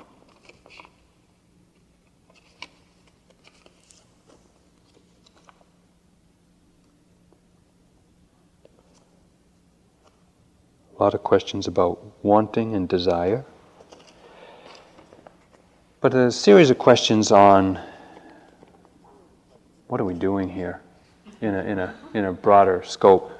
a 11.04 11.08
lot 11.08 11.12
of 11.12 11.22
questions 11.22 11.66
about 11.66 12.02
wanting 12.22 12.74
and 12.74 12.88
desire. 12.88 13.44
But 16.00 16.14
a 16.14 16.32
series 16.32 16.70
of 16.70 16.78
questions 16.78 17.30
on 17.30 17.78
what 19.88 20.00
are 20.00 20.06
we 20.06 20.14
doing 20.14 20.48
here 20.48 20.80
in 21.42 21.54
a, 21.54 21.62
in 21.64 21.78
a, 21.78 21.94
in 22.14 22.24
a 22.24 22.32
broader 22.32 22.82
scope. 22.86 23.30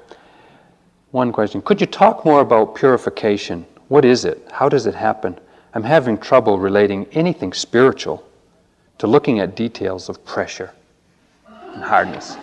One 1.13 1.33
question 1.33 1.63
Could 1.63 1.81
you 1.81 1.87
talk 1.87 2.27
more 2.27 2.43
about 2.43 2.75
purification? 2.75 3.65
What 3.89 4.05
is 4.05 4.27
it? 4.27 4.47
How 4.53 4.69
does 4.69 4.85
it 4.85 4.95
happen? 4.95 5.39
I'm 5.73 5.85
having 5.85 6.19
trouble 6.19 6.59
relating 6.59 7.07
anything 7.13 7.55
spiritual 7.55 8.29
to 8.99 9.07
looking 9.07 9.39
at 9.41 9.57
details 9.57 10.11
of 10.11 10.23
pressure 10.27 10.75
and 11.73 11.83
hardness. 11.83 12.37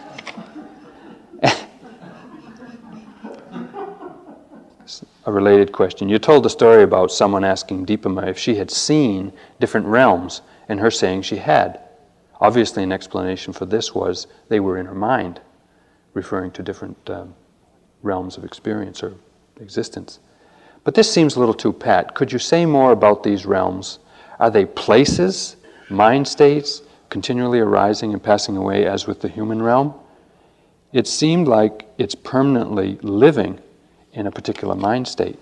A 5.26 5.32
related 5.32 5.72
question. 5.72 6.10
You 6.10 6.20
told 6.20 6.44
the 6.44 6.50
story 6.50 6.84
about 6.84 7.12
someone 7.12 7.44
asking 7.44 7.86
Dipama 7.86 8.28
if 8.28 8.38
she 8.38 8.56
had 8.56 8.72
seen 8.72 9.32
different 9.60 9.86
realms, 9.88 10.42
and 10.68 10.80
her 10.80 10.92
saying 10.92 11.24
she 11.24 11.38
had. 11.38 11.80
Obviously, 12.40 12.82
an 12.82 12.92
explanation 12.92 13.54
for 13.54 13.66
this 13.66 13.94
was 13.94 14.28
they 14.50 14.60
were 14.60 14.78
in 14.78 14.86
her 14.86 14.96
mind, 14.96 15.42
referring 16.14 16.52
to 16.52 16.64
different 16.64 16.98
um, 17.10 17.36
realms 18.02 18.38
of 18.38 18.44
experience 18.44 19.04
or 19.04 19.14
existence. 19.60 20.20
But 20.84 20.96
this 20.96 21.12
seems 21.12 21.36
a 21.36 21.40
little 21.40 21.54
too 21.54 21.74
pat. 21.74 22.16
Could 22.16 22.32
you 22.32 22.40
say 22.40 22.66
more 22.66 22.92
about 22.92 23.22
these 23.22 23.46
realms? 23.46 24.00
Are 24.40 24.50
they 24.50 24.66
places, 24.66 25.58
mind 25.90 26.28
states, 26.28 26.82
continually 27.10 27.60
arising 27.60 28.14
and 28.14 28.24
passing 28.24 28.58
away 28.58 28.88
as 28.88 29.06
with 29.06 29.22
the 29.22 29.28
human 29.28 29.62
realm? 29.62 29.94
It 30.94 31.06
seemed 31.06 31.48
like 31.48 31.88
it's 32.00 32.16
permanently 32.16 32.98
living 33.02 33.60
in 34.14 34.28
a 34.28 34.32
particular 34.32 34.76
mind 34.76 35.08
state. 35.08 35.40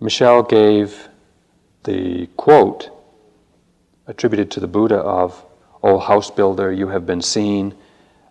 Michelle 0.00 0.42
gave 0.42 1.08
the 1.84 2.26
quote 2.36 2.90
attributed 4.06 4.50
to 4.52 4.60
the 4.60 4.66
Buddha 4.66 4.96
of, 4.96 5.44
O 5.82 5.98
house 5.98 6.30
builder, 6.30 6.72
you 6.72 6.88
have 6.88 7.06
been 7.06 7.22
seen, 7.22 7.74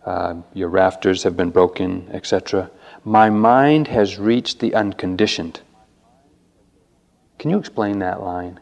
uh, 0.05 0.35
your 0.53 0.69
rafters 0.69 1.23
have 1.23 1.37
been 1.37 1.49
broken, 1.49 2.07
etc. 2.11 2.69
My 3.03 3.29
mind 3.29 3.87
has 3.87 4.17
reached 4.17 4.59
the 4.59 4.73
unconditioned. 4.75 5.61
Can 7.37 7.49
you 7.51 7.57
explain 7.57 7.99
that 7.99 8.21
line? 8.21 8.59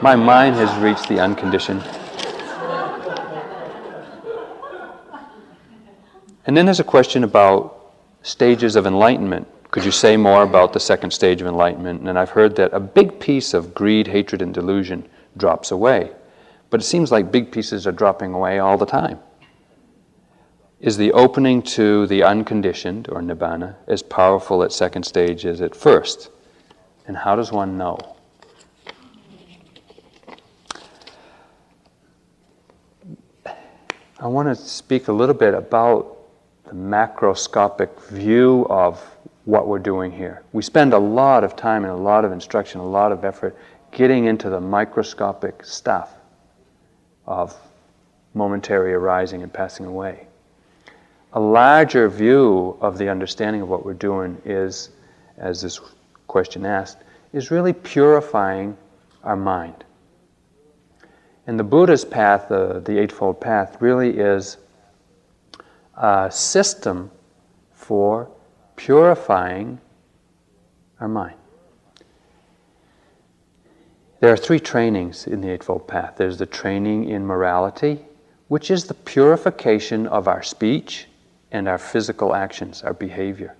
My 0.00 0.16
mind 0.16 0.56
has 0.56 0.74
reached 0.82 1.08
the 1.08 1.20
unconditioned. 1.20 1.82
And 6.46 6.56
then 6.56 6.64
there's 6.66 6.80
a 6.80 6.84
question 6.84 7.24
about 7.24 7.92
stages 8.22 8.76
of 8.76 8.86
enlightenment. 8.86 9.46
Could 9.70 9.84
you 9.84 9.90
say 9.90 10.16
more 10.16 10.42
about 10.42 10.72
the 10.72 10.80
second 10.80 11.12
stage 11.12 11.40
of 11.40 11.46
enlightenment? 11.46 12.06
And 12.06 12.18
I've 12.18 12.30
heard 12.30 12.56
that 12.56 12.74
a 12.74 12.80
big 12.80 13.20
piece 13.20 13.54
of 13.54 13.74
greed, 13.74 14.08
hatred, 14.08 14.42
and 14.42 14.52
delusion 14.52 15.08
drops 15.36 15.70
away. 15.70 16.10
But 16.70 16.80
it 16.80 16.84
seems 16.84 17.12
like 17.12 17.32
big 17.32 17.52
pieces 17.52 17.86
are 17.86 17.92
dropping 17.92 18.34
away 18.34 18.58
all 18.58 18.76
the 18.76 18.86
time. 18.86 19.18
Is 20.80 20.96
the 20.96 21.12
opening 21.12 21.62
to 21.62 22.06
the 22.08 22.24
unconditioned, 22.24 23.08
or 23.08 23.20
nibbana, 23.20 23.76
as 23.86 24.02
powerful 24.02 24.64
at 24.64 24.72
second 24.72 25.04
stage 25.04 25.46
as 25.46 25.60
at 25.60 25.76
first? 25.76 26.30
And 27.06 27.16
how 27.16 27.36
does 27.36 27.52
one 27.52 27.78
know? 27.78 27.98
I 34.18 34.26
want 34.26 34.48
to 34.48 34.56
speak 34.56 35.08
a 35.08 35.12
little 35.12 35.34
bit 35.34 35.54
about 35.54 36.18
macroscopic 36.72 38.00
view 38.08 38.66
of 38.70 39.00
what 39.44 39.66
we're 39.66 39.78
doing 39.78 40.12
here. 40.12 40.42
We 40.52 40.62
spend 40.62 40.92
a 40.92 40.98
lot 40.98 41.44
of 41.44 41.56
time 41.56 41.84
and 41.84 41.92
a 41.92 41.96
lot 41.96 42.24
of 42.24 42.32
instruction, 42.32 42.80
a 42.80 42.86
lot 42.86 43.12
of 43.12 43.24
effort 43.24 43.56
getting 43.90 44.24
into 44.26 44.48
the 44.48 44.60
microscopic 44.60 45.64
stuff 45.64 46.14
of 47.26 47.56
momentary 48.34 48.94
arising 48.94 49.42
and 49.42 49.52
passing 49.52 49.86
away. 49.86 50.26
a 51.34 51.40
larger 51.40 52.08
view 52.08 52.76
of 52.80 52.98
the 52.98 53.08
understanding 53.08 53.62
of 53.62 53.68
what 53.68 53.84
we're 53.84 53.94
doing 53.94 54.40
is, 54.44 54.90
as 55.38 55.62
this 55.62 55.80
question 56.26 56.66
asked, 56.66 56.98
is 57.32 57.50
really 57.50 57.72
purifying 57.72 58.76
our 59.24 59.36
mind. 59.36 59.84
And 61.46 61.58
the 61.58 61.64
Buddha's 61.64 62.04
path, 62.04 62.52
uh, 62.52 62.80
the 62.80 62.98
Eightfold 62.98 63.40
Path, 63.40 63.78
really 63.80 64.18
is 64.18 64.58
a 66.02 66.28
system 66.32 67.12
for 67.70 68.28
purifying 68.74 69.80
our 70.98 71.06
mind. 71.06 71.36
There 74.18 74.32
are 74.32 74.36
three 74.36 74.58
trainings 74.58 75.28
in 75.28 75.40
the 75.40 75.50
Eightfold 75.50 75.86
Path 75.86 76.14
there's 76.16 76.38
the 76.38 76.46
training 76.46 77.08
in 77.08 77.24
morality, 77.24 78.04
which 78.48 78.70
is 78.70 78.84
the 78.84 78.94
purification 78.94 80.08
of 80.08 80.26
our 80.26 80.42
speech 80.42 81.06
and 81.52 81.68
our 81.68 81.78
physical 81.78 82.34
actions, 82.34 82.82
our 82.82 82.94
behavior, 82.94 83.54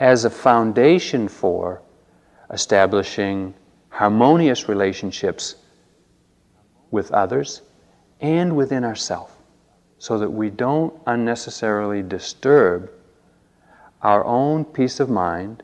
as 0.00 0.24
a 0.24 0.30
foundation 0.30 1.28
for 1.28 1.82
establishing 2.50 3.54
harmonious 3.90 4.68
relationships 4.68 5.54
with 6.90 7.12
others 7.12 7.62
and 8.20 8.56
within 8.56 8.82
ourselves 8.82 9.35
so 9.98 10.18
that 10.18 10.30
we 10.30 10.50
don't 10.50 10.94
unnecessarily 11.06 12.02
disturb 12.02 12.90
our 14.02 14.24
own 14.24 14.64
peace 14.64 15.00
of 15.00 15.08
mind 15.08 15.62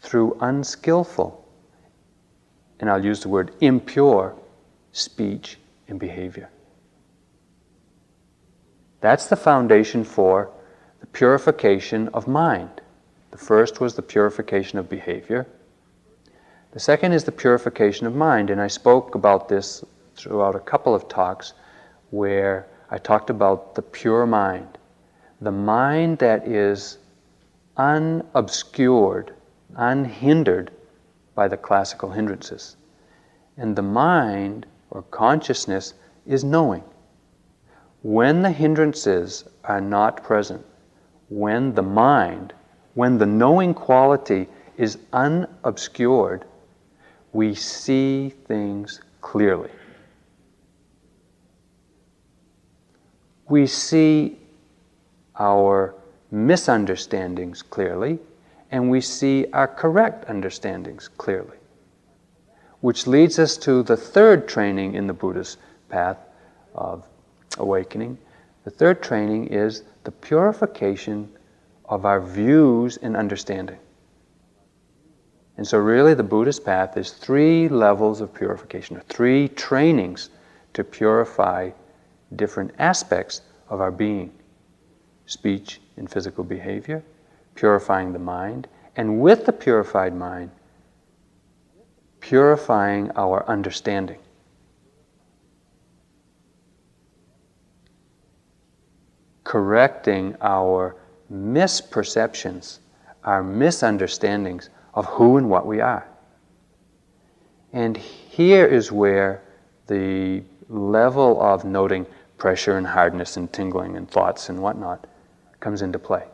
through 0.00 0.36
unskillful, 0.40 1.44
and 2.80 2.90
I'll 2.90 3.04
use 3.04 3.20
the 3.20 3.28
word 3.28 3.52
impure, 3.60 4.36
speech 4.92 5.58
and 5.88 5.98
behavior. 5.98 6.50
That's 9.00 9.26
the 9.26 9.36
foundation 9.36 10.04
for 10.04 10.50
the 11.00 11.06
purification 11.06 12.08
of 12.08 12.26
mind. 12.26 12.80
The 13.30 13.38
first 13.38 13.80
was 13.80 13.94
the 13.94 14.02
purification 14.02 14.78
of 14.78 14.88
behavior. 14.88 15.46
The 16.72 16.80
second 16.80 17.12
is 17.12 17.24
the 17.24 17.32
purification 17.32 18.06
of 18.06 18.14
mind, 18.14 18.50
and 18.50 18.60
I 18.60 18.66
spoke 18.66 19.14
about 19.14 19.48
this 19.48 19.84
throughout 20.14 20.54
a 20.54 20.60
couple 20.60 20.94
of 20.94 21.08
talks 21.08 21.52
where 22.10 22.66
I 22.90 22.98
talked 22.98 23.30
about 23.30 23.74
the 23.74 23.82
pure 23.82 24.26
mind, 24.26 24.78
the 25.40 25.52
mind 25.52 26.18
that 26.18 26.46
is 26.46 26.98
unobscured, 27.76 29.32
unhindered 29.74 30.70
by 31.34 31.48
the 31.48 31.56
classical 31.56 32.10
hindrances. 32.10 32.76
And 33.56 33.74
the 33.76 33.82
mind 33.82 34.66
or 34.90 35.02
consciousness 35.02 35.94
is 36.26 36.44
knowing. 36.44 36.84
When 38.02 38.42
the 38.42 38.50
hindrances 38.50 39.44
are 39.64 39.80
not 39.80 40.22
present, 40.22 40.64
when 41.28 41.74
the 41.74 41.82
mind, 41.82 42.52
when 42.94 43.18
the 43.18 43.26
knowing 43.26 43.74
quality 43.74 44.48
is 44.76 44.98
unobscured, 45.12 46.44
we 47.32 47.54
see 47.54 48.30
things 48.46 49.00
clearly. 49.20 49.70
We 53.48 53.66
see 53.66 54.38
our 55.38 55.94
misunderstandings 56.30 57.62
clearly, 57.62 58.18
and 58.70 58.90
we 58.90 59.00
see 59.00 59.46
our 59.52 59.68
correct 59.68 60.28
understandings 60.28 61.08
clearly. 61.08 61.56
Which 62.80 63.06
leads 63.06 63.38
us 63.38 63.56
to 63.58 63.82
the 63.82 63.96
third 63.96 64.48
training 64.48 64.94
in 64.94 65.06
the 65.06 65.12
Buddhist 65.12 65.58
path 65.88 66.18
of 66.74 67.06
awakening. 67.58 68.18
The 68.64 68.70
third 68.70 69.02
training 69.02 69.46
is 69.48 69.84
the 70.04 70.10
purification 70.10 71.30
of 71.88 72.04
our 72.04 72.20
views 72.20 72.96
and 72.98 73.16
understanding. 73.16 73.78
And 75.56 75.66
so, 75.66 75.78
really, 75.78 76.14
the 76.14 76.22
Buddhist 76.22 76.64
path 76.64 76.96
is 76.96 77.12
three 77.12 77.68
levels 77.68 78.20
of 78.20 78.34
purification, 78.34 78.96
or 78.96 79.00
three 79.08 79.48
trainings 79.48 80.30
to 80.74 80.84
purify 80.84 81.70
different 82.34 82.72
aspects 82.78 83.42
of 83.68 83.80
our 83.80 83.90
being 83.90 84.32
speech 85.26 85.80
and 85.96 86.10
physical 86.10 86.44
behavior, 86.44 87.02
purifying 87.54 88.12
the 88.12 88.18
mind, 88.18 88.68
and 88.96 89.20
with 89.20 89.44
the 89.44 89.52
purified 89.52 90.14
mind, 90.14 90.50
purifying 92.20 93.10
our 93.16 93.46
understanding. 93.48 94.18
Correcting 99.44 100.36
our 100.40 100.96
misperceptions, 101.32 102.78
our 103.24 103.42
misunderstandings 103.42 104.70
of 104.94 105.04
who 105.06 105.36
and 105.36 105.48
what 105.48 105.66
we 105.66 105.80
are. 105.80 106.08
And 107.72 107.96
here 107.96 108.64
is 108.64 108.90
where 108.90 109.42
the 109.86 110.42
level 110.68 111.40
of 111.40 111.64
noting 111.64 112.06
pressure 112.38 112.76
and 112.76 112.86
hardness 112.86 113.36
and 113.36 113.52
tingling 113.52 113.96
and 113.96 114.10
thoughts 114.10 114.48
and 114.48 114.60
whatnot 114.60 115.06
comes 115.60 115.82
into 115.82 115.98
play. 115.98 116.24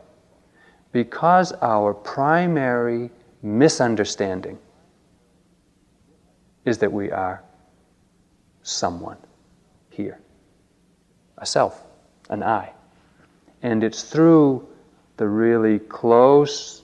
Because 0.91 1.53
our 1.61 1.93
primary 1.93 3.09
misunderstanding 3.41 4.57
is 6.65 6.77
that 6.77 6.91
we 6.91 7.11
are 7.11 7.43
someone 8.61 9.17
here, 9.89 10.19
a 11.37 11.45
self, 11.45 11.83
an 12.29 12.43
I. 12.43 12.71
And 13.61 13.83
it's 13.83 14.03
through 14.03 14.67
the 15.17 15.27
really 15.27 15.79
close, 15.79 16.83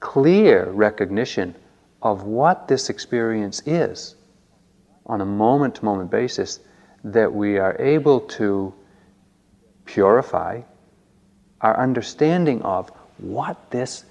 clear 0.00 0.70
recognition 0.70 1.54
of 2.02 2.24
what 2.24 2.68
this 2.68 2.90
experience 2.90 3.62
is 3.66 4.16
on 5.06 5.20
a 5.20 5.26
moment 5.26 5.76
to 5.76 5.84
moment 5.84 6.10
basis 6.10 6.60
that 7.04 7.32
we 7.32 7.58
are 7.58 7.76
able 7.78 8.20
to 8.20 8.72
purify 9.84 10.60
our 11.60 11.78
understanding 11.78 12.62
of 12.62 12.90
what 13.18 13.70
this 13.70 14.04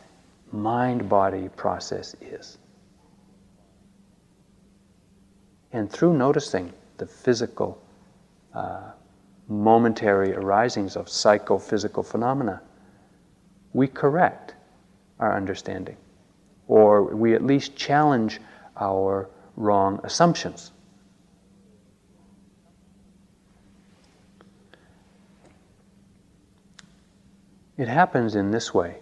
mind 0.52 1.10
body 1.10 1.50
process 1.56 2.16
is. 2.22 2.58
And 5.72 5.92
through 5.92 6.14
noticing 6.14 6.72
the 6.98 7.08
physical, 7.08 7.82
uh, 8.54 8.92
momentary 9.48 10.34
arisings 10.34 10.96
of 10.96 11.10
psychophysical 11.10 12.04
phenomena, 12.04 12.62
we 13.74 13.88
correct 13.88 14.54
our 15.20 15.36
understanding, 15.36 15.98
or 16.68 17.04
we 17.04 17.34
at 17.34 17.44
least 17.44 17.76
challenge 17.76 18.40
our 18.78 19.30
wrong 19.56 20.00
assumptions. 20.04 20.72
It 27.78 27.88
happens 27.88 28.36
in 28.36 28.52
this 28.52 28.74
way. 28.74 28.98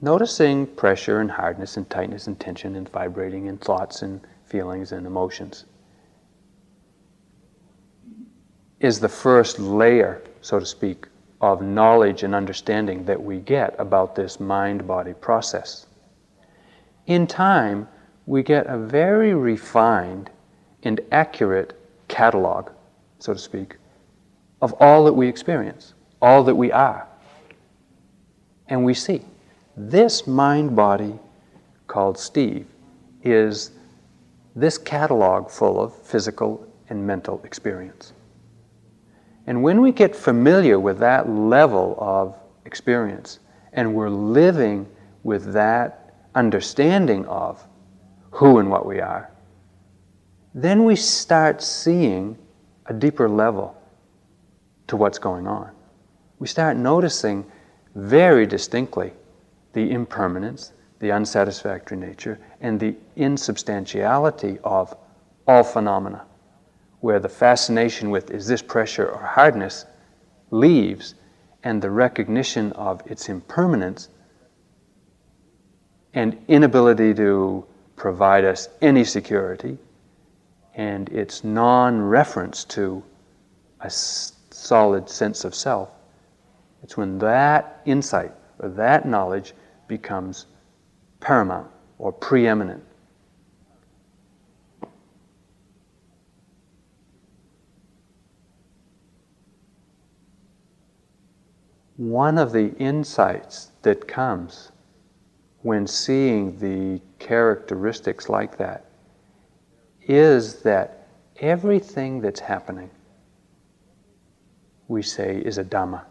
Noticing 0.00 0.66
pressure 0.66 1.20
and 1.20 1.30
hardness 1.30 1.76
and 1.76 1.88
tightness 1.88 2.26
and 2.26 2.38
tension 2.38 2.74
and 2.74 2.88
vibrating 2.88 3.46
in 3.46 3.58
thoughts 3.58 4.02
and 4.02 4.20
feelings 4.44 4.92
and 4.92 5.06
emotions 5.06 5.64
is 8.80 9.00
the 9.00 9.08
first 9.08 9.58
layer, 9.58 10.22
so 10.42 10.60
to 10.60 10.66
speak, 10.66 11.06
of 11.40 11.62
knowledge 11.62 12.22
and 12.22 12.34
understanding 12.34 13.04
that 13.04 13.22
we 13.22 13.38
get 13.38 13.74
about 13.78 14.14
this 14.14 14.38
mind 14.38 14.86
body 14.86 15.14
process. 15.14 15.86
In 17.06 17.26
time, 17.26 17.88
we 18.26 18.42
get 18.42 18.66
a 18.66 18.78
very 18.78 19.34
refined 19.34 20.30
and 20.82 21.00
accurate 21.12 21.78
catalog, 22.08 22.70
so 23.18 23.32
to 23.32 23.38
speak, 23.38 23.76
of 24.60 24.72
all 24.74 25.04
that 25.04 25.12
we 25.12 25.28
experience 25.28 25.94
all 26.20 26.44
that 26.44 26.54
we 26.54 26.72
are. 26.72 27.06
And 28.68 28.84
we 28.84 28.94
see 28.94 29.22
this 29.76 30.26
mind 30.26 30.74
body 30.74 31.18
called 31.86 32.18
Steve 32.18 32.66
is 33.22 33.72
this 34.54 34.78
catalog 34.78 35.50
full 35.50 35.80
of 35.80 35.94
physical 35.94 36.66
and 36.88 37.06
mental 37.06 37.40
experience. 37.44 38.12
And 39.46 39.62
when 39.62 39.80
we 39.80 39.92
get 39.92 40.16
familiar 40.16 40.80
with 40.80 40.98
that 40.98 41.28
level 41.28 41.96
of 41.98 42.34
experience 42.64 43.38
and 43.72 43.94
we're 43.94 44.10
living 44.10 44.88
with 45.22 45.52
that 45.52 46.14
understanding 46.34 47.24
of 47.26 47.64
who 48.30 48.58
and 48.58 48.70
what 48.70 48.86
we 48.86 49.00
are, 49.00 49.30
then 50.54 50.84
we 50.84 50.96
start 50.96 51.62
seeing 51.62 52.36
a 52.86 52.94
deeper 52.94 53.28
level 53.28 53.76
to 54.86 54.96
what's 54.96 55.18
going 55.18 55.46
on 55.46 55.75
we 56.38 56.46
start 56.46 56.76
noticing 56.76 57.44
very 57.94 58.46
distinctly 58.46 59.12
the 59.72 59.90
impermanence, 59.90 60.72
the 60.98 61.12
unsatisfactory 61.12 61.96
nature, 61.96 62.38
and 62.60 62.78
the 62.78 62.94
insubstantiality 63.16 64.58
of 64.64 64.96
all 65.46 65.62
phenomena, 65.62 66.24
where 67.00 67.18
the 67.20 67.28
fascination 67.28 68.10
with 68.10 68.30
is 68.30 68.46
this 68.46 68.62
pressure 68.62 69.08
or 69.08 69.22
hardness 69.22 69.86
leaves 70.50 71.14
and 71.62 71.82
the 71.82 71.90
recognition 71.90 72.72
of 72.72 73.02
its 73.10 73.28
impermanence 73.28 74.08
and 76.14 76.38
inability 76.48 77.12
to 77.12 77.64
provide 77.96 78.44
us 78.44 78.68
any 78.80 79.04
security 79.04 79.76
and 80.74 81.08
its 81.08 81.42
non 81.44 82.00
reference 82.00 82.64
to 82.64 83.02
a 83.80 83.90
solid 83.90 85.08
sense 85.08 85.44
of 85.44 85.54
self, 85.54 85.90
it's 86.86 86.96
when 86.96 87.18
that 87.18 87.82
insight 87.84 88.30
or 88.60 88.68
that 88.68 89.08
knowledge 89.08 89.54
becomes 89.88 90.46
paramount 91.18 91.68
or 91.98 92.12
preeminent. 92.12 92.80
One 101.96 102.38
of 102.38 102.52
the 102.52 102.72
insights 102.76 103.72
that 103.82 104.06
comes 104.06 104.70
when 105.62 105.88
seeing 105.88 106.56
the 106.60 107.02
characteristics 107.18 108.28
like 108.28 108.56
that 108.58 108.84
is 110.06 110.62
that 110.62 111.08
everything 111.40 112.20
that's 112.20 112.38
happening, 112.38 112.90
we 114.86 115.02
say, 115.02 115.38
is 115.38 115.58
a 115.58 115.64
Dhamma. 115.64 116.04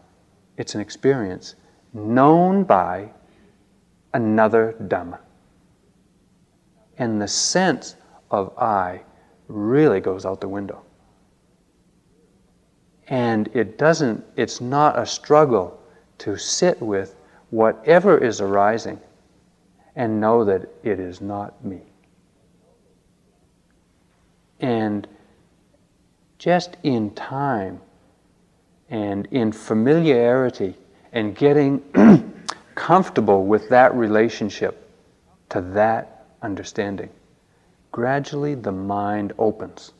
It's 0.56 0.74
an 0.74 0.80
experience 0.80 1.54
known 1.92 2.64
by 2.64 3.10
another 4.14 4.74
Dhamma. 4.80 5.18
And 6.98 7.20
the 7.20 7.28
sense 7.28 7.96
of 8.30 8.56
I 8.58 9.02
really 9.48 10.00
goes 10.00 10.24
out 10.24 10.40
the 10.40 10.48
window. 10.48 10.82
And 13.08 13.48
it 13.54 13.78
doesn't, 13.78 14.24
it's 14.36 14.60
not 14.60 14.98
a 14.98 15.06
struggle 15.06 15.80
to 16.18 16.36
sit 16.36 16.80
with 16.80 17.14
whatever 17.50 18.18
is 18.18 18.40
arising 18.40 18.98
and 19.94 20.20
know 20.20 20.44
that 20.44 20.68
it 20.82 20.98
is 20.98 21.20
not 21.20 21.64
me. 21.64 21.82
And 24.60 25.06
just 26.38 26.76
in 26.82 27.14
time 27.14 27.80
and 28.90 29.26
in 29.30 29.52
familiarity 29.52 30.74
and 31.12 31.34
getting 31.34 31.82
comfortable 32.74 33.46
with 33.46 33.68
that 33.68 33.94
relationship 33.94 34.90
to 35.48 35.60
that 35.60 36.26
understanding, 36.42 37.10
gradually 37.92 38.54
the 38.54 38.72
mind 38.72 39.32
opens 39.38 39.92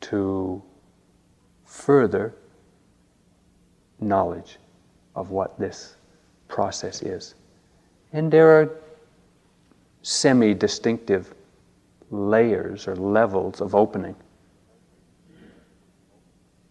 to 0.00 0.62
further 1.64 2.34
knowledge 4.00 4.58
of 5.14 5.30
what 5.30 5.58
this 5.58 5.96
process 6.48 7.02
is. 7.02 7.34
And 8.12 8.32
there 8.32 8.60
are 8.60 8.70
semi 10.02 10.54
distinctive 10.54 11.34
layers 12.10 12.88
or 12.88 12.96
levels 12.96 13.60
of 13.60 13.74
opening. 13.74 14.16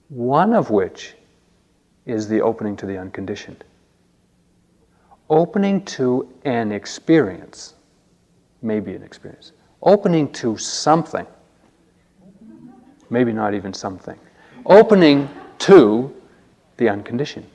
One 0.09 0.53
of 0.53 0.69
which 0.71 1.15
is 2.05 2.27
the 2.27 2.41
opening 2.41 2.75
to 2.77 2.85
the 2.85 2.97
unconditioned. 2.97 3.63
Opening 5.29 5.85
to 5.85 6.27
an 6.43 6.71
experience, 6.71 7.75
maybe 8.63 8.95
an 8.95 9.03
experience, 9.03 9.51
opening 9.83 10.31
to 10.33 10.57
something, 10.57 11.27
maybe 13.11 13.31
not 13.31 13.53
even 13.53 13.73
something, 13.73 14.19
opening 14.65 15.29
to 15.59 16.13
the 16.77 16.89
unconditioned. 16.89 17.45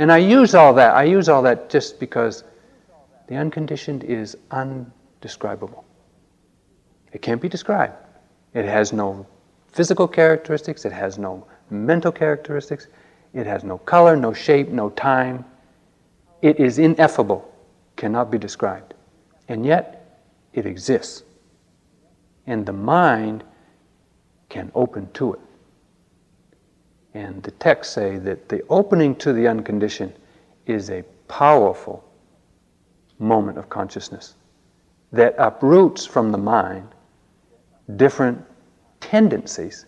And 0.00 0.10
I 0.10 0.18
use 0.18 0.54
all 0.54 0.74
that, 0.74 0.94
I 0.94 1.04
use 1.04 1.28
all 1.28 1.42
that 1.42 1.70
just 1.70 2.00
because 2.00 2.42
the 3.28 3.36
unconditioned 3.36 4.02
is 4.02 4.36
undescribable. 4.50 5.84
It 7.12 7.22
can't 7.22 7.40
be 7.40 7.48
described. 7.48 7.94
It 8.54 8.64
has 8.64 8.92
no 8.92 9.26
physical 9.68 10.08
characteristics, 10.08 10.84
it 10.84 10.92
has 10.92 11.18
no 11.18 11.46
mental 11.70 12.12
characteristics, 12.12 12.88
it 13.32 13.46
has 13.46 13.64
no 13.64 13.78
color, 13.78 14.16
no 14.16 14.32
shape, 14.32 14.68
no 14.68 14.90
time. 14.90 15.44
It 16.42 16.58
is 16.58 16.78
ineffable, 16.78 17.52
cannot 17.96 18.30
be 18.30 18.38
described. 18.38 18.94
And 19.48 19.64
yet, 19.64 20.20
it 20.52 20.66
exists. 20.66 21.22
And 22.46 22.66
the 22.66 22.72
mind 22.72 23.44
can 24.48 24.72
open 24.74 25.10
to 25.12 25.34
it. 25.34 25.40
And 27.14 27.42
the 27.42 27.50
texts 27.52 27.94
say 27.94 28.18
that 28.18 28.48
the 28.48 28.62
opening 28.68 29.14
to 29.16 29.32
the 29.32 29.46
unconditioned 29.48 30.14
is 30.66 30.90
a 30.90 31.02
powerful 31.28 32.04
moment 33.18 33.58
of 33.58 33.68
consciousness 33.68 34.34
that 35.12 35.34
uproots 35.38 36.06
from 36.06 36.30
the 36.30 36.38
mind 36.38 36.88
different 37.96 38.42
tendencies 39.00 39.86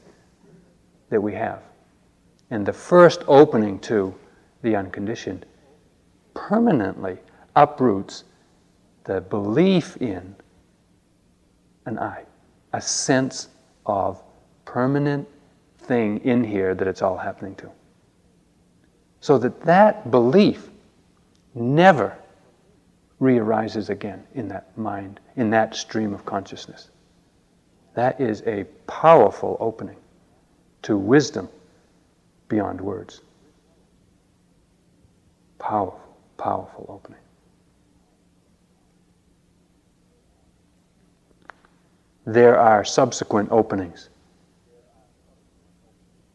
that 1.11 1.21
we 1.21 1.33
have. 1.35 1.63
And 2.53 2.67
the 2.67 2.73
first 2.75 3.23
opening 3.29 3.79
to 3.79 4.15
the 4.61 4.77
unconditioned 4.77 5.47
permanently 6.35 7.17
uproots 7.57 8.25
the 9.05 9.23
belief 9.23 9.97
in 10.03 10.37
an 11.87 11.99
I, 11.99 12.25
a 12.75 12.81
sense 12.83 13.49
of 13.87 14.23
permanent 14.67 15.27
thing 15.79 16.19
in 16.25 16.45
here 16.45 16.75
that 16.75 16.87
it's 16.87 17.01
all 17.01 17.17
happening 17.17 17.55
to. 17.55 17.71
So 19.21 19.39
that 19.39 19.63
that 19.63 20.11
belief 20.11 20.69
never 21.55 22.19
rearises 23.19 23.89
again 23.89 24.25
in 24.35 24.47
that 24.49 24.77
mind, 24.77 25.21
in 25.37 25.49
that 25.51 25.75
stream 25.75 26.13
of 26.13 26.27
consciousness. 26.27 26.91
That 27.95 28.21
is 28.21 28.43
a 28.43 28.65
powerful 28.87 29.57
opening 29.59 29.97
to 30.83 30.99
wisdom 30.99 31.49
beyond 32.49 32.81
words. 32.81 33.23
Powerful, 35.59 36.01
powerful 36.37 36.87
opening. 36.89 37.21
There 42.25 42.59
are 42.59 42.85
subsequent 42.85 43.51
openings 43.51 44.09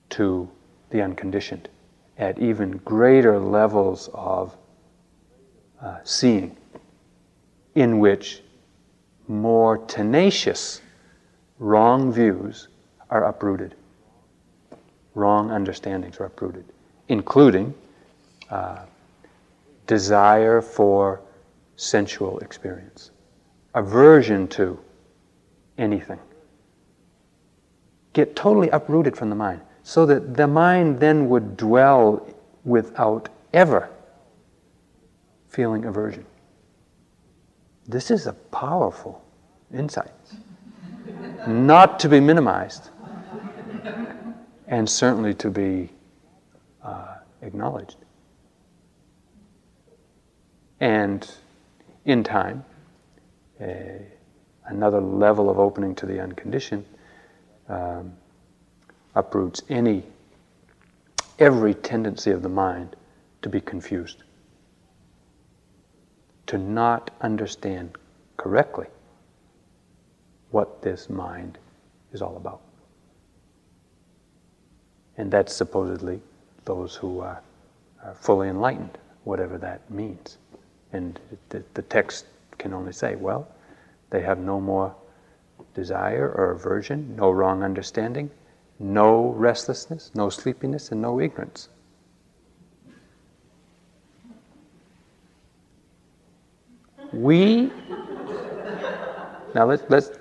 to 0.09 0.49
the 0.89 1.01
unconditioned 1.01 1.69
at 2.17 2.39
even 2.39 2.77
greater 2.77 3.39
levels 3.39 4.09
of 4.13 4.55
uh, 5.81 5.99
seeing, 6.03 6.57
in 7.75 7.99
which 7.99 8.41
more 9.27 9.77
tenacious 9.77 10.81
wrong 11.59 12.11
views 12.11 12.67
are 13.09 13.25
uprooted, 13.25 13.75
wrong 15.17 15.51
understandings 15.51 16.19
are 16.19 16.25
uprooted, 16.25 16.63
including 17.09 17.73
uh, 18.49 18.79
desire 19.87 20.61
for 20.61 21.19
sensual 21.75 22.39
experience, 22.39 23.11
aversion 23.73 24.47
to 24.47 24.79
anything. 25.77 26.19
Get 28.13 28.35
totally 28.35 28.69
uprooted 28.69 29.17
from 29.17 29.29
the 29.29 29.35
mind 29.35 29.61
so 29.83 30.05
that 30.05 30.35
the 30.35 30.47
mind 30.47 30.99
then 30.99 31.29
would 31.29 31.57
dwell 31.57 32.27
without 32.63 33.29
ever 33.53 33.89
feeling 35.49 35.85
aversion. 35.85 36.25
This 37.87 38.11
is 38.11 38.27
a 38.27 38.33
powerful 38.33 39.23
insight, 39.73 40.11
not 41.47 41.99
to 42.01 42.09
be 42.09 42.19
minimized, 42.19 42.89
and 44.67 44.89
certainly 44.89 45.33
to 45.35 45.49
be 45.49 45.89
uh, 46.83 47.15
acknowledged. 47.41 47.95
And 50.79 51.29
in 52.05 52.23
time, 52.23 52.63
a, 53.59 54.05
another 54.65 55.01
level 55.01 55.49
of 55.49 55.57
opening 55.57 55.95
to 55.95 56.05
the 56.05 56.21
unconditioned. 56.21 56.85
Um, 57.69 58.13
uproots 59.17 59.63
any 59.69 60.03
every 61.39 61.73
tendency 61.73 62.29
of 62.29 62.43
the 62.43 62.49
mind 62.49 62.95
to 63.41 63.49
be 63.49 63.59
confused 63.59 64.23
to 66.45 66.57
not 66.57 67.09
understand 67.21 67.97
correctly 68.37 68.85
what 70.51 70.83
this 70.83 71.09
mind 71.09 71.57
is 72.13 72.21
all 72.21 72.37
about 72.37 72.61
and 75.17 75.31
that's 75.31 75.53
supposedly 75.53 76.21
those 76.65 76.95
who 76.95 77.19
are, 77.21 77.41
are 78.03 78.13
fully 78.13 78.49
enlightened, 78.49 78.97
whatever 79.23 79.57
that 79.57 79.89
means. 79.89 80.37
And 80.93 81.19
the, 81.49 81.63
the 81.73 81.81
text 81.81 82.25
can 82.57 82.73
only 82.73 82.93
say, 82.93 83.15
well, 83.15 83.47
they 84.09 84.21
have 84.21 84.39
no 84.39 84.61
more 84.61 84.95
desire 85.73 86.29
or 86.29 86.51
aversion, 86.51 87.15
no 87.15 87.31
wrong 87.31 87.63
understanding, 87.63 88.29
no 88.79 89.29
restlessness, 89.31 90.11
no 90.13 90.29
sleepiness, 90.29 90.91
and 90.91 91.01
no 91.01 91.19
ignorance. 91.19 91.69
We, 97.13 97.71
now 99.55 99.65
let, 99.65 99.89
let's, 99.89 100.11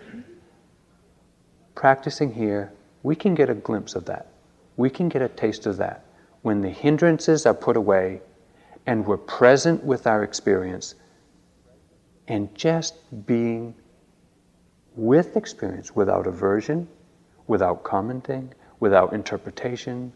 practicing 1.75 2.33
here, 2.33 2.73
we 3.03 3.15
can 3.15 3.35
get 3.35 3.51
a 3.51 3.55
glimpse 3.55 3.95
of 3.95 4.05
that. 4.07 4.29
We 4.77 4.91
can 4.91 5.09
get 5.09 5.23
a 5.23 5.29
taste 5.29 5.67
of 5.67 5.77
that. 5.79 6.05
When 6.43 6.61
the 6.61 6.71
hindrances 6.71 7.47
are 7.47 7.55
put 7.55 7.77
away 7.77 8.21
and 8.87 9.05
we're 9.07 9.17
present 9.17 9.83
with 9.83 10.07
our 10.07 10.23
experience 10.23 10.95
and 12.29 12.55
just 12.55 12.95
being 13.27 13.75
with 14.95 15.37
experience 15.37 15.95
without 15.95 16.27
aversion, 16.27 16.89
without 17.47 17.83
commenting, 17.85 18.53
without 18.81 19.13
interpretation, 19.13 20.13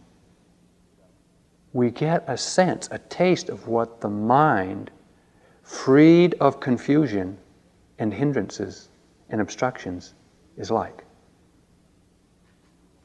we 1.72 1.90
get 1.90 2.24
a 2.26 2.36
sense, 2.36 2.88
a 2.90 2.98
taste 2.98 3.48
of 3.48 3.68
what 3.68 4.00
the 4.00 4.08
mind, 4.08 4.90
freed 5.62 6.34
of 6.40 6.60
confusion 6.60 7.38
and 7.98 8.12
hindrances 8.12 8.88
and 9.28 9.40
obstructions, 9.40 10.14
is 10.56 10.70
like. 10.70 11.04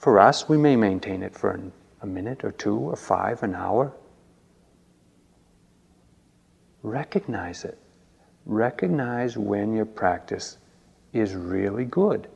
For 0.06 0.20
us, 0.20 0.48
we 0.48 0.56
may 0.58 0.76
maintain 0.76 1.24
it 1.24 1.34
for 1.34 1.60
a 2.02 2.06
minute 2.06 2.44
or 2.44 2.52
two 2.52 2.78
or 2.78 2.96
five, 2.96 3.42
an 3.42 3.56
hour. 3.56 3.92
Recognize 6.84 7.66
it. 7.66 7.80
Recognize 8.46 9.36
when 9.36 9.74
your 9.74 9.88
practice 9.88 10.60
is 11.12 11.34
really 11.34 11.86
good. 11.86 12.28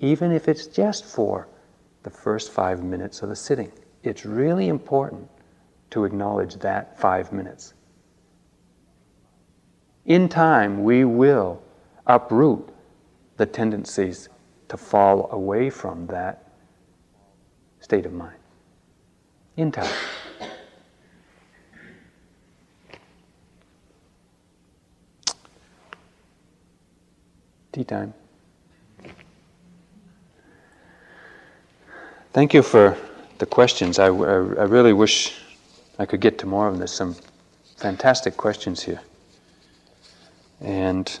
Even 0.00 0.32
if 0.32 0.48
it's 0.48 0.66
just 0.66 1.04
for 1.04 1.46
the 2.02 2.10
first 2.10 2.50
five 2.50 2.82
minutes 2.82 3.22
of 3.22 3.28
the 3.28 3.36
sitting, 3.36 3.70
it's 4.02 4.26
really 4.26 4.66
important 4.66 5.28
to 5.90 6.04
acknowledge 6.04 6.56
that 6.56 6.98
five 6.98 7.32
minutes. 7.32 7.72
In 10.06 10.28
time, 10.28 10.82
we 10.82 11.04
will 11.04 11.62
uproot 12.04 12.68
the 13.36 13.46
tendencies 13.46 14.28
to 14.68 14.76
fall 14.76 15.28
away 15.32 15.70
from 15.70 16.06
that 16.08 16.52
state 17.80 18.06
of 18.06 18.12
mind. 18.12 18.36
In 19.56 19.72
time. 19.72 19.92
Tea 27.72 27.84
time. 27.84 28.12
Thank 32.32 32.52
you 32.52 32.62
for 32.62 32.96
the 33.38 33.46
questions. 33.46 33.98
I, 33.98 34.06
I, 34.06 34.08
I, 34.08 34.64
really 34.64 34.92
wish 34.92 35.38
I 35.98 36.04
could 36.04 36.20
get 36.20 36.38
to 36.38 36.46
more 36.46 36.66
of 36.66 36.74
them. 36.74 36.80
There's 36.80 36.92
some 36.92 37.16
fantastic 37.76 38.36
questions 38.36 38.82
here. 38.82 39.00
And 40.60 41.18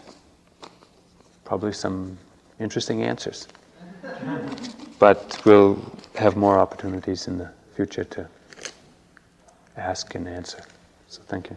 probably 1.44 1.72
some 1.72 2.18
interesting 2.60 3.02
answers. 3.02 3.48
but 4.98 5.38
we'll 5.44 5.78
have 6.14 6.36
more 6.36 6.58
opportunities 6.58 7.28
in 7.28 7.38
the 7.38 7.50
future 7.74 8.04
to 8.04 8.26
ask 9.76 10.14
and 10.14 10.26
answer. 10.28 10.62
So 11.08 11.22
thank 11.26 11.50
you. 11.50 11.56